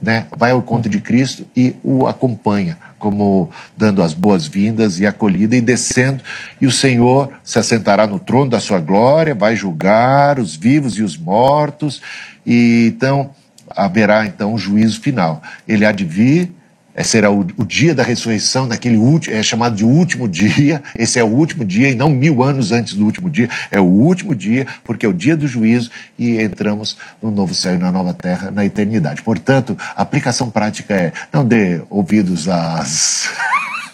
[0.02, 5.56] né, vai ao encontro de Cristo e o acompanha, como dando as boas-vindas e acolhida
[5.56, 6.24] e descendo,
[6.60, 11.04] e o Senhor se assentará no trono da sua glória, vai julgar os vivos e
[11.04, 12.02] os mortos,
[12.50, 13.30] e então
[13.70, 15.42] haverá então um juízo final.
[15.68, 16.52] Ele há de vir,
[16.96, 20.82] é, será o, o, dia da ressurreição, naquele último, é chamado de último dia.
[20.98, 23.86] Esse é o último dia, e não mil anos antes do último dia, é o
[23.86, 27.92] último dia, porque é o dia do juízo e entramos no novo céu e na
[27.92, 29.22] nova terra, na eternidade.
[29.22, 33.30] Portanto, a aplicação prática é: não dê ouvidos às.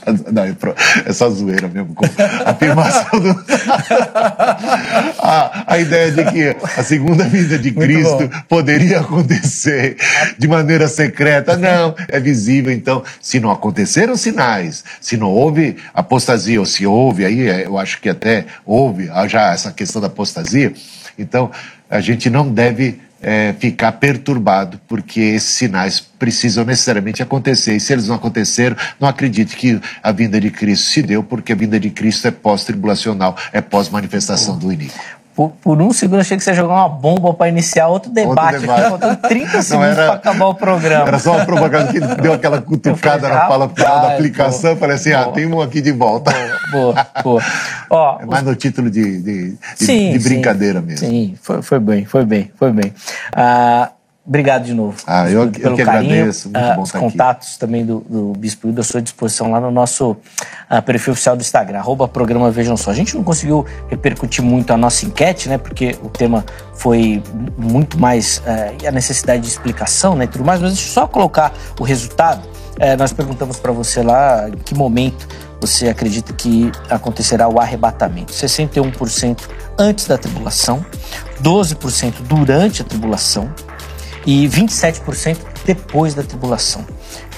[0.32, 0.44] Não,
[1.06, 1.96] é só zoeira mesmo.
[2.46, 3.30] A afirmação do...
[5.20, 9.98] a, a, ideia de que a segunda vinda de Cristo poderia acontecer
[10.38, 11.58] de maneira secreta.
[11.58, 12.72] Não, é visível.
[12.72, 17.78] Então, se não aconteceram sinais, se não houve apostasia, ou se houve, aí é, eu
[17.78, 20.74] acho que até houve já essa questão da apostasia,
[21.18, 21.50] então
[21.90, 27.76] a gente não deve é, ficar perturbado, porque esses sinais precisam necessariamente acontecer.
[27.76, 31.54] E se eles não acontecerem, não acredite que a vinda de Cristo se deu, porque
[31.54, 35.00] a vinda de Cristo é pós-tribulacional, é pós-manifestação do início.
[35.36, 38.56] Por, por, um segundo achei que você ia jogar uma bomba para iniciar outro debate.
[38.56, 38.90] Outro debate.
[38.90, 41.08] Faltando 30 segundos para acabar o programa.
[41.10, 44.72] Era só uma propaganda que deu aquela cutucada na fala final da aplicação.
[44.72, 45.30] Boa, falei assim: ah, boa.
[45.30, 46.32] ah, tem um aqui de volta.
[46.72, 48.18] Boa, boa.
[48.22, 51.08] é mais no título de, de, de, sim, de brincadeira sim, mesmo.
[51.08, 52.94] Sim, foi, foi bem, foi bem, foi bem.
[53.34, 53.92] Ah,
[54.28, 54.98] Obrigado de novo.
[55.06, 56.14] Ah, eu, pelo eu que carinho.
[56.14, 56.50] agradeço.
[56.50, 57.60] Muito uh, bom Os contatos aqui.
[57.60, 61.42] também do, do Bispo Hildo à sua disposição lá no nosso uh, perfil oficial do
[61.42, 62.90] Instagram, arroba programa Vejam Só.
[62.90, 65.60] A gente não conseguiu repercutir muito a nossa enquete, né?
[65.60, 66.44] Porque o tema
[66.74, 67.22] foi
[67.56, 70.26] muito mais uh, a necessidade de explicação, né?
[70.26, 72.44] Tudo mais, mas deixa eu só colocar o resultado.
[72.48, 75.28] Uh, nós perguntamos para você lá em que momento
[75.62, 78.34] você acredita que acontecerá o arrebatamento.
[78.34, 79.40] 61%
[79.78, 80.84] antes da tribulação,
[81.42, 83.50] 12% durante a tribulação,
[84.26, 86.86] e 27% depois da tribulação.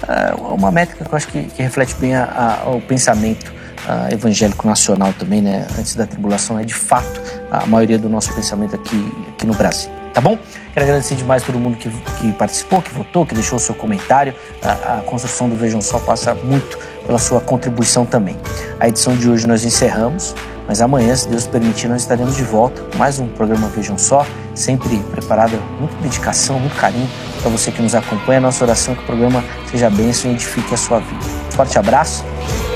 [0.08, 3.52] É uma métrica que eu acho que, que reflete bem a, a, o pensamento
[3.88, 5.68] a, evangélico nacional também, né?
[5.78, 9.92] Antes da tribulação, é de fato a maioria do nosso pensamento aqui, aqui no Brasil.
[10.14, 10.38] Tá bom?
[10.74, 14.34] Quero agradecer demais todo mundo que, que participou, que votou, que deixou o seu comentário.
[14.64, 18.36] A, a construção do Vejam Só passa muito pela sua contribuição também.
[18.80, 20.34] A edição de hoje nós encerramos.
[20.68, 24.98] Mas amanhã, se Deus permitir, nós estaremos de volta mais um programa Vejam Só, sempre
[25.12, 27.10] preparado, muita dedicação, muito carinho
[27.42, 28.42] para você que nos acompanha.
[28.42, 31.24] Nossa oração é que o programa seja bênção e edifique a sua vida.
[31.52, 32.26] Forte abraço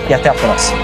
[0.09, 0.79] e até a próxima.